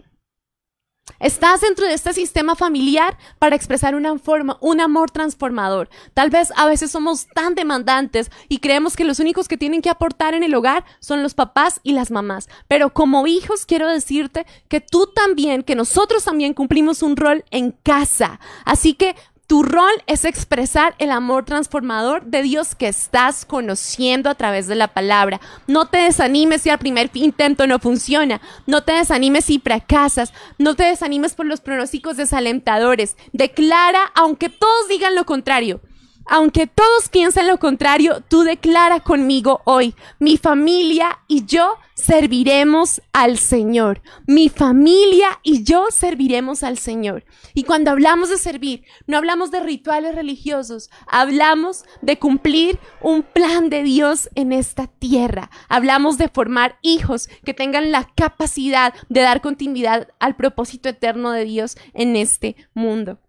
Estás 1.19 1.61
dentro 1.61 1.85
de 1.85 1.93
este 1.93 2.13
sistema 2.13 2.55
familiar 2.55 3.17
para 3.39 3.55
expresar 3.55 3.95
una 3.95 4.17
forma, 4.17 4.57
un 4.59 4.81
amor 4.81 5.11
transformador. 5.11 5.89
Tal 6.13 6.29
vez 6.29 6.51
a 6.55 6.65
veces 6.65 6.91
somos 6.91 7.27
tan 7.27 7.55
demandantes 7.55 8.31
y 8.49 8.57
creemos 8.57 8.95
que 8.95 9.05
los 9.05 9.19
únicos 9.19 9.47
que 9.47 9.57
tienen 9.57 9.81
que 9.81 9.89
aportar 9.89 10.33
en 10.33 10.43
el 10.43 10.53
hogar 10.55 10.83
son 10.99 11.23
los 11.23 11.33
papás 11.33 11.79
y 11.83 11.93
las 11.93 12.11
mamás. 12.11 12.49
Pero 12.67 12.93
como 12.93 13.27
hijos 13.27 13.65
quiero 13.65 13.87
decirte 13.87 14.45
que 14.67 14.81
tú 14.81 15.07
también, 15.15 15.63
que 15.63 15.75
nosotros 15.75 16.23
también 16.25 16.53
cumplimos 16.53 17.01
un 17.01 17.15
rol 17.15 17.45
en 17.49 17.71
casa. 17.71 18.39
Así 18.65 18.93
que 18.93 19.15
tu 19.47 19.61
rol 19.61 19.91
es 20.07 20.25
expresar 20.25 20.95
el 20.97 21.11
amor 21.11 21.45
transformador 21.45 22.25
de 22.25 22.41
Dios 22.41 22.73
que 22.73 22.87
estás 22.87 23.45
conociendo 23.45 24.29
a 24.29 24.35
través 24.35 24.67
de 24.67 24.75
la 24.75 24.87
palabra. 24.87 25.39
No 25.67 25.85
te 25.85 25.99
desanimes 25.99 26.63
si 26.63 26.69
al 26.69 26.79
primer 26.79 27.11
intento 27.13 27.67
no 27.67 27.77
funciona. 27.79 28.41
No 28.65 28.83
te 28.83 28.93
desanimes 28.93 29.45
si 29.45 29.59
fracasas. 29.59 30.33
No 30.57 30.75
te 30.75 30.83
desanimes 30.83 31.35
por 31.35 31.45
los 31.45 31.61
pronósticos 31.61 32.17
desalentadores. 32.17 33.17
Declara, 33.33 34.11
aunque 34.15 34.49
todos 34.49 34.87
digan 34.89 35.13
lo 35.13 35.25
contrario. 35.25 35.79
Aunque 36.27 36.65
todos 36.65 37.09
piensen 37.09 37.47
lo 37.47 37.59
contrario, 37.59 38.23
tú 38.27 38.41
declara 38.41 38.99
conmigo 38.99 39.61
hoy, 39.65 39.93
mi 40.19 40.37
familia 40.37 41.19
y 41.27 41.45
yo 41.45 41.77
serviremos 41.93 43.01
al 43.13 43.37
Señor. 43.37 44.01
Mi 44.25 44.49
familia 44.49 45.39
y 45.43 45.63
yo 45.63 45.87
serviremos 45.91 46.63
al 46.63 46.77
Señor. 46.77 47.25
Y 47.53 47.63
cuando 47.63 47.91
hablamos 47.91 48.29
de 48.29 48.37
servir, 48.37 48.83
no 49.05 49.17
hablamos 49.17 49.51
de 49.51 49.59
rituales 49.61 50.15
religiosos, 50.15 50.89
hablamos 51.07 51.83
de 52.01 52.17
cumplir 52.17 52.79
un 53.01 53.21
plan 53.21 53.69
de 53.69 53.83
Dios 53.83 54.29
en 54.35 54.51
esta 54.51 54.87
tierra. 54.87 55.51
Hablamos 55.69 56.17
de 56.17 56.27
formar 56.27 56.79
hijos 56.81 57.29
que 57.43 57.53
tengan 57.53 57.91
la 57.91 58.09
capacidad 58.15 58.93
de 59.09 59.21
dar 59.21 59.41
continuidad 59.41 60.09
al 60.19 60.35
propósito 60.35 60.89
eterno 60.89 61.31
de 61.31 61.45
Dios 61.45 61.77
en 61.93 62.15
este 62.15 62.55
mundo. 62.73 63.19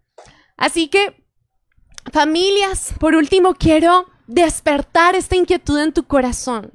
Así 0.57 0.87
que 0.87 1.26
Familias, 2.11 2.93
por 2.99 3.15
último, 3.15 3.53
quiero 3.55 4.05
despertar 4.27 5.15
esta 5.15 5.35
inquietud 5.35 5.79
en 5.79 5.93
tu 5.93 6.03
corazón. 6.03 6.71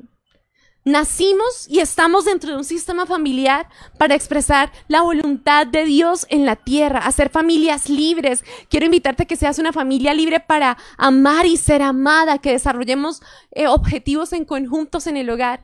Nacimos 0.84 1.68
y 1.68 1.78
estamos 1.78 2.24
dentro 2.24 2.50
de 2.50 2.56
un 2.56 2.64
sistema 2.64 3.06
familiar 3.06 3.68
para 3.98 4.16
expresar 4.16 4.72
la 4.88 5.02
voluntad 5.02 5.66
de 5.66 5.84
Dios 5.84 6.26
en 6.28 6.44
la 6.44 6.56
tierra, 6.56 6.98
hacer 6.98 7.30
familias 7.30 7.88
libres. 7.88 8.44
Quiero 8.68 8.86
invitarte 8.86 9.22
a 9.22 9.26
que 9.26 9.36
seas 9.36 9.60
una 9.60 9.72
familia 9.72 10.12
libre 10.12 10.40
para 10.40 10.76
amar 10.98 11.46
y 11.46 11.56
ser 11.56 11.82
amada, 11.82 12.38
que 12.38 12.50
desarrollemos 12.52 13.22
eh, 13.52 13.68
objetivos 13.68 14.32
en 14.32 14.44
conjuntos 14.44 15.06
en 15.06 15.16
el 15.16 15.30
hogar. 15.30 15.62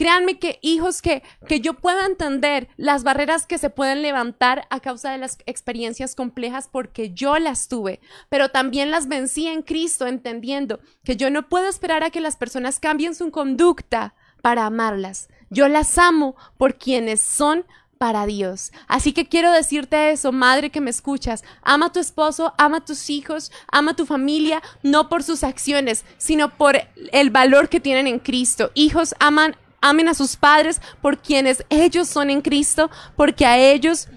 Créanme 0.00 0.38
que 0.38 0.58
hijos 0.62 1.02
que, 1.02 1.22
que 1.46 1.60
yo 1.60 1.74
pueda 1.74 2.06
entender 2.06 2.68
las 2.78 3.04
barreras 3.04 3.44
que 3.44 3.58
se 3.58 3.68
pueden 3.68 4.00
levantar 4.00 4.66
a 4.70 4.80
causa 4.80 5.12
de 5.12 5.18
las 5.18 5.36
experiencias 5.44 6.14
complejas 6.14 6.70
porque 6.72 7.12
yo 7.12 7.38
las 7.38 7.68
tuve, 7.68 8.00
pero 8.30 8.48
también 8.48 8.90
las 8.90 9.08
vencí 9.08 9.46
en 9.46 9.60
Cristo 9.60 10.06
entendiendo 10.06 10.80
que 11.04 11.16
yo 11.16 11.28
no 11.28 11.50
puedo 11.50 11.68
esperar 11.68 12.02
a 12.02 12.08
que 12.08 12.22
las 12.22 12.36
personas 12.36 12.80
cambien 12.80 13.14
su 13.14 13.30
conducta 13.30 14.14
para 14.40 14.64
amarlas. 14.64 15.28
Yo 15.50 15.68
las 15.68 15.98
amo 15.98 16.34
por 16.56 16.78
quienes 16.78 17.20
son 17.20 17.66
para 17.98 18.24
Dios. 18.24 18.72
Así 18.88 19.12
que 19.12 19.28
quiero 19.28 19.52
decirte 19.52 20.12
eso, 20.12 20.32
madre 20.32 20.70
que 20.70 20.80
me 20.80 20.88
escuchas, 20.88 21.44
ama 21.60 21.88
a 21.88 21.92
tu 21.92 22.00
esposo, 22.00 22.54
ama 22.56 22.78
a 22.78 22.84
tus 22.86 23.10
hijos, 23.10 23.52
ama 23.70 23.90
a 23.90 23.96
tu 23.96 24.06
familia, 24.06 24.62
no 24.82 25.10
por 25.10 25.22
sus 25.22 25.44
acciones, 25.44 26.06
sino 26.16 26.56
por 26.56 26.78
el 27.12 27.28
valor 27.28 27.68
que 27.68 27.80
tienen 27.80 28.06
en 28.06 28.18
Cristo. 28.18 28.70
Hijos 28.74 29.14
aman 29.20 29.56
amen 29.80 30.08
a 30.08 30.14
sus 30.14 30.36
padres 30.36 30.80
por 31.00 31.18
quienes 31.18 31.64
ellos 31.70 32.08
son 32.08 32.30
en 32.30 32.40
Cristo, 32.40 32.90
porque 33.16 33.46
a 33.46 33.58
ellos 33.58 34.08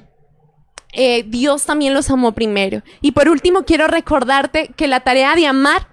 eh, 0.93 1.23
Dios 1.27 1.65
también 1.65 1.93
los 1.93 2.09
amó 2.09 2.33
primero. 2.33 2.83
Y 3.01 3.11
por 3.11 3.29
último, 3.29 3.63
quiero 3.63 3.87
recordarte 3.87 4.69
que 4.75 4.87
la 4.87 5.01
tarea 5.01 5.35
de 5.35 5.47
amar 5.47 5.87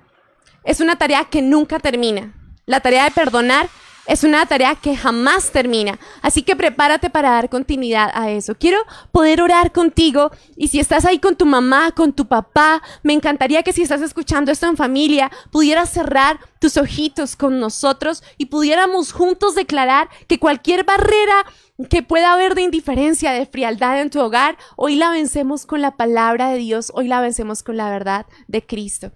es 0.64 0.80
una 0.80 0.96
tarea 0.96 1.24
que 1.24 1.42
nunca 1.42 1.78
termina. 1.78 2.34
La 2.66 2.80
tarea 2.80 3.04
de 3.04 3.10
perdonar 3.10 3.68
es 4.10 4.24
una 4.24 4.44
tarea 4.44 4.74
que 4.74 4.96
jamás 4.96 5.52
termina. 5.52 5.96
Así 6.20 6.42
que 6.42 6.56
prepárate 6.56 7.10
para 7.10 7.30
dar 7.30 7.48
continuidad 7.48 8.10
a 8.12 8.28
eso. 8.28 8.56
Quiero 8.56 8.78
poder 9.12 9.40
orar 9.40 9.70
contigo 9.70 10.32
y 10.56 10.66
si 10.66 10.80
estás 10.80 11.04
ahí 11.04 11.20
con 11.20 11.36
tu 11.36 11.46
mamá, 11.46 11.92
con 11.92 12.12
tu 12.12 12.26
papá, 12.26 12.82
me 13.04 13.12
encantaría 13.12 13.62
que 13.62 13.72
si 13.72 13.82
estás 13.82 14.02
escuchando 14.02 14.50
esto 14.50 14.66
en 14.66 14.76
familia, 14.76 15.30
pudieras 15.52 15.90
cerrar 15.90 16.40
tus 16.58 16.76
ojitos 16.76 17.36
con 17.36 17.60
nosotros 17.60 18.24
y 18.36 18.46
pudiéramos 18.46 19.12
juntos 19.12 19.54
declarar 19.54 20.08
que 20.26 20.40
cualquier 20.40 20.84
barrera 20.84 21.46
que 21.88 22.02
pueda 22.02 22.32
haber 22.32 22.56
de 22.56 22.62
indiferencia, 22.62 23.30
de 23.30 23.46
frialdad 23.46 24.00
en 24.00 24.10
tu 24.10 24.20
hogar, 24.20 24.58
hoy 24.74 24.96
la 24.96 25.10
vencemos 25.10 25.66
con 25.66 25.82
la 25.82 25.96
palabra 25.96 26.50
de 26.50 26.58
Dios, 26.58 26.90
hoy 26.94 27.06
la 27.06 27.20
vencemos 27.20 27.62
con 27.62 27.76
la 27.76 27.88
verdad 27.88 28.26
de 28.48 28.66
Cristo. 28.66 29.12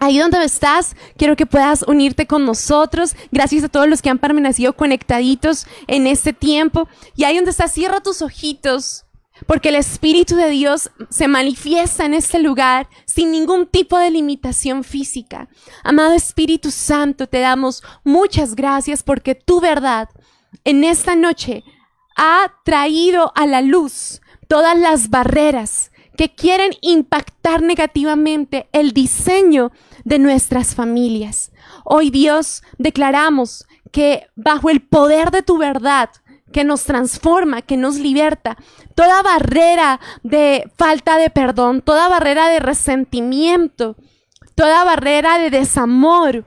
Ahí 0.00 0.18
donde 0.18 0.42
estás, 0.42 0.96
quiero 1.18 1.36
que 1.36 1.44
puedas 1.44 1.84
unirte 1.86 2.26
con 2.26 2.46
nosotros. 2.46 3.14
Gracias 3.30 3.64
a 3.64 3.68
todos 3.68 3.86
los 3.86 4.00
que 4.00 4.08
han 4.08 4.18
permanecido 4.18 4.72
conectaditos 4.72 5.66
en 5.86 6.06
este 6.06 6.32
tiempo. 6.32 6.88
Y 7.14 7.24
ahí 7.24 7.36
donde 7.36 7.50
estás, 7.50 7.72
cierra 7.72 8.00
tus 8.00 8.22
ojitos, 8.22 9.04
porque 9.46 9.68
el 9.68 9.74
Espíritu 9.74 10.36
de 10.36 10.48
Dios 10.48 10.90
se 11.10 11.28
manifiesta 11.28 12.06
en 12.06 12.14
este 12.14 12.38
lugar 12.38 12.88
sin 13.04 13.30
ningún 13.30 13.66
tipo 13.66 13.98
de 13.98 14.10
limitación 14.10 14.84
física. 14.84 15.48
Amado 15.84 16.14
Espíritu 16.14 16.70
Santo, 16.70 17.26
te 17.26 17.40
damos 17.40 17.82
muchas 18.02 18.54
gracias 18.54 19.02
porque 19.02 19.34
tu 19.34 19.60
verdad 19.60 20.08
en 20.64 20.82
esta 20.82 21.14
noche 21.14 21.62
ha 22.16 22.54
traído 22.64 23.32
a 23.34 23.46
la 23.46 23.60
luz 23.60 24.22
todas 24.48 24.78
las 24.78 25.10
barreras 25.10 25.90
que 26.16 26.34
quieren 26.34 26.72
impactar 26.82 27.62
negativamente 27.62 28.68
el 28.72 28.92
diseño 28.92 29.72
de 30.04 30.18
nuestras 30.18 30.74
familias. 30.74 31.52
Hoy 31.84 32.10
Dios 32.10 32.62
declaramos 32.78 33.66
que 33.92 34.28
bajo 34.36 34.70
el 34.70 34.80
poder 34.80 35.30
de 35.30 35.42
tu 35.42 35.58
verdad, 35.58 36.10
que 36.52 36.64
nos 36.64 36.84
transforma, 36.84 37.62
que 37.62 37.76
nos 37.76 37.96
liberta, 37.96 38.56
toda 38.94 39.22
barrera 39.22 40.00
de 40.22 40.70
falta 40.76 41.16
de 41.16 41.30
perdón, 41.30 41.80
toda 41.82 42.08
barrera 42.08 42.48
de 42.48 42.60
resentimiento, 42.60 43.96
toda 44.54 44.84
barrera 44.84 45.38
de 45.38 45.50
desamor, 45.50 46.44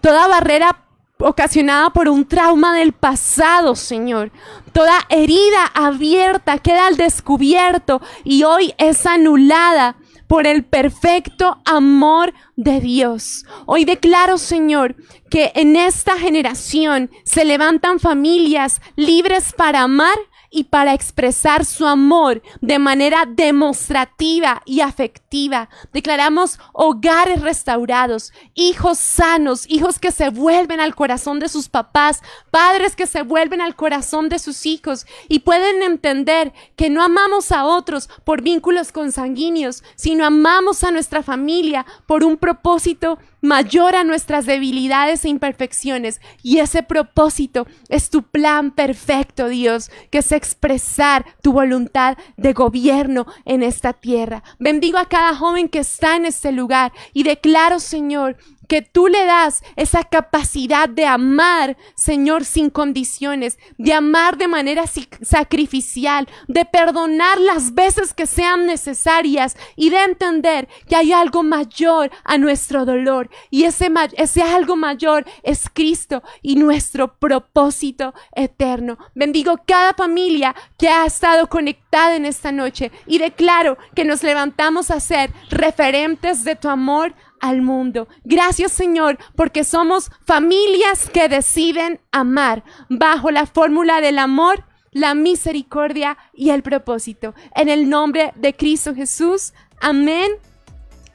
toda 0.00 0.26
barrera 0.26 0.78
ocasionada 1.18 1.90
por 1.90 2.08
un 2.08 2.26
trauma 2.26 2.74
del 2.74 2.92
pasado, 2.92 3.76
Señor. 3.76 4.32
Toda 4.72 4.98
herida 5.08 5.66
abierta 5.74 6.58
queda 6.58 6.86
al 6.86 6.96
descubierto 6.96 8.00
y 8.24 8.42
hoy 8.42 8.74
es 8.78 9.06
anulada 9.06 9.96
por 10.32 10.46
el 10.46 10.64
perfecto 10.64 11.60
amor 11.66 12.32
de 12.56 12.80
Dios. 12.80 13.44
Hoy 13.66 13.84
declaro, 13.84 14.38
Señor, 14.38 14.96
que 15.28 15.52
en 15.54 15.76
esta 15.76 16.16
generación 16.16 17.10
se 17.22 17.44
levantan 17.44 18.00
familias 18.00 18.80
libres 18.96 19.52
para 19.52 19.82
amar 19.82 20.16
y 20.52 20.64
para 20.64 20.92
expresar 20.92 21.64
su 21.64 21.86
amor 21.86 22.42
de 22.60 22.78
manera 22.78 23.24
demostrativa 23.26 24.62
y 24.66 24.80
afectiva. 24.80 25.70
Declaramos 25.92 26.60
hogares 26.72 27.40
restaurados, 27.40 28.32
hijos 28.54 28.98
sanos, 28.98 29.64
hijos 29.68 29.98
que 29.98 30.12
se 30.12 30.28
vuelven 30.28 30.78
al 30.78 30.94
corazón 30.94 31.40
de 31.40 31.48
sus 31.48 31.68
papás, 31.68 32.20
padres 32.50 32.94
que 32.94 33.06
se 33.06 33.22
vuelven 33.22 33.62
al 33.62 33.74
corazón 33.74 34.28
de 34.28 34.38
sus 34.38 34.66
hijos 34.66 35.06
y 35.28 35.40
pueden 35.40 35.82
entender 35.82 36.52
que 36.76 36.90
no 36.90 37.02
amamos 37.02 37.50
a 37.50 37.64
otros 37.64 38.08
por 38.24 38.42
vínculos 38.42 38.92
consanguíneos, 38.92 39.82
sino 39.96 40.26
amamos 40.26 40.84
a 40.84 40.90
nuestra 40.90 41.22
familia 41.22 41.86
por 42.06 42.24
un 42.24 42.36
propósito 42.36 43.18
mayor 43.42 43.94
a 43.94 44.04
nuestras 44.04 44.46
debilidades 44.46 45.24
e 45.24 45.28
imperfecciones. 45.28 46.20
Y 46.42 46.60
ese 46.60 46.82
propósito 46.82 47.66
es 47.90 48.08
tu 48.08 48.22
plan 48.22 48.70
perfecto, 48.70 49.48
Dios, 49.48 49.90
que 50.10 50.18
es 50.18 50.32
expresar 50.32 51.26
tu 51.42 51.52
voluntad 51.52 52.16
de 52.38 52.54
gobierno 52.54 53.26
en 53.44 53.62
esta 53.62 53.92
tierra. 53.92 54.42
Bendigo 54.58 54.96
a 54.96 55.08
cada 55.08 55.34
joven 55.36 55.68
que 55.68 55.80
está 55.80 56.16
en 56.16 56.24
este 56.24 56.52
lugar 56.52 56.92
y 57.12 57.24
declaro, 57.24 57.80
Señor, 57.80 58.38
que 58.72 58.80
tú 58.80 59.08
le 59.08 59.26
das 59.26 59.62
esa 59.76 60.02
capacidad 60.02 60.88
de 60.88 61.04
amar, 61.04 61.76
Señor, 61.94 62.46
sin 62.46 62.70
condiciones, 62.70 63.58
de 63.76 63.92
amar 63.92 64.38
de 64.38 64.48
manera 64.48 64.84
sacrificial, 65.20 66.26
de 66.48 66.64
perdonar 66.64 67.38
las 67.38 67.74
veces 67.74 68.14
que 68.14 68.26
sean 68.26 68.64
necesarias 68.64 69.58
y 69.76 69.90
de 69.90 70.02
entender 70.02 70.68
que 70.88 70.96
hay 70.96 71.12
algo 71.12 71.42
mayor 71.42 72.10
a 72.24 72.38
nuestro 72.38 72.86
dolor. 72.86 73.28
Y 73.50 73.64
ese, 73.64 73.92
ese 74.16 74.40
algo 74.40 74.74
mayor 74.74 75.26
es 75.42 75.68
Cristo 75.70 76.22
y 76.40 76.56
nuestro 76.56 77.18
propósito 77.18 78.14
eterno. 78.34 78.96
Bendigo 79.14 79.60
cada 79.66 79.92
familia 79.92 80.54
que 80.78 80.88
ha 80.88 81.04
estado 81.04 81.46
conectada 81.50 82.16
en 82.16 82.24
esta 82.24 82.52
noche 82.52 82.90
y 83.06 83.18
declaro 83.18 83.76
que 83.94 84.06
nos 84.06 84.22
levantamos 84.22 84.90
a 84.90 84.98
ser 84.98 85.30
referentes 85.50 86.42
de 86.44 86.56
tu 86.56 86.70
amor 86.70 87.14
al 87.42 87.60
mundo. 87.60 88.08
Gracias 88.24 88.72
Señor, 88.72 89.18
porque 89.36 89.64
somos 89.64 90.10
familias 90.24 91.10
que 91.12 91.28
deciden 91.28 92.00
amar 92.10 92.64
bajo 92.88 93.30
la 93.30 93.44
fórmula 93.44 94.00
del 94.00 94.18
amor, 94.18 94.64
la 94.92 95.14
misericordia 95.14 96.16
y 96.32 96.50
el 96.50 96.62
propósito. 96.62 97.34
En 97.54 97.68
el 97.68 97.90
nombre 97.90 98.32
de 98.36 98.54
Cristo 98.54 98.94
Jesús. 98.94 99.52
Amén 99.80 100.30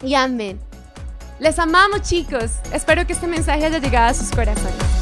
y 0.03 0.13
amén. 0.13 0.59
Les 1.39 1.57
amamos 1.57 2.01
chicos. 2.01 2.51
Espero 2.73 3.07
que 3.07 3.13
este 3.13 3.27
mensaje 3.27 3.65
haya 3.65 3.79
llegado 3.79 4.09
a 4.09 4.13
sus 4.13 4.29
corazones. 4.31 4.96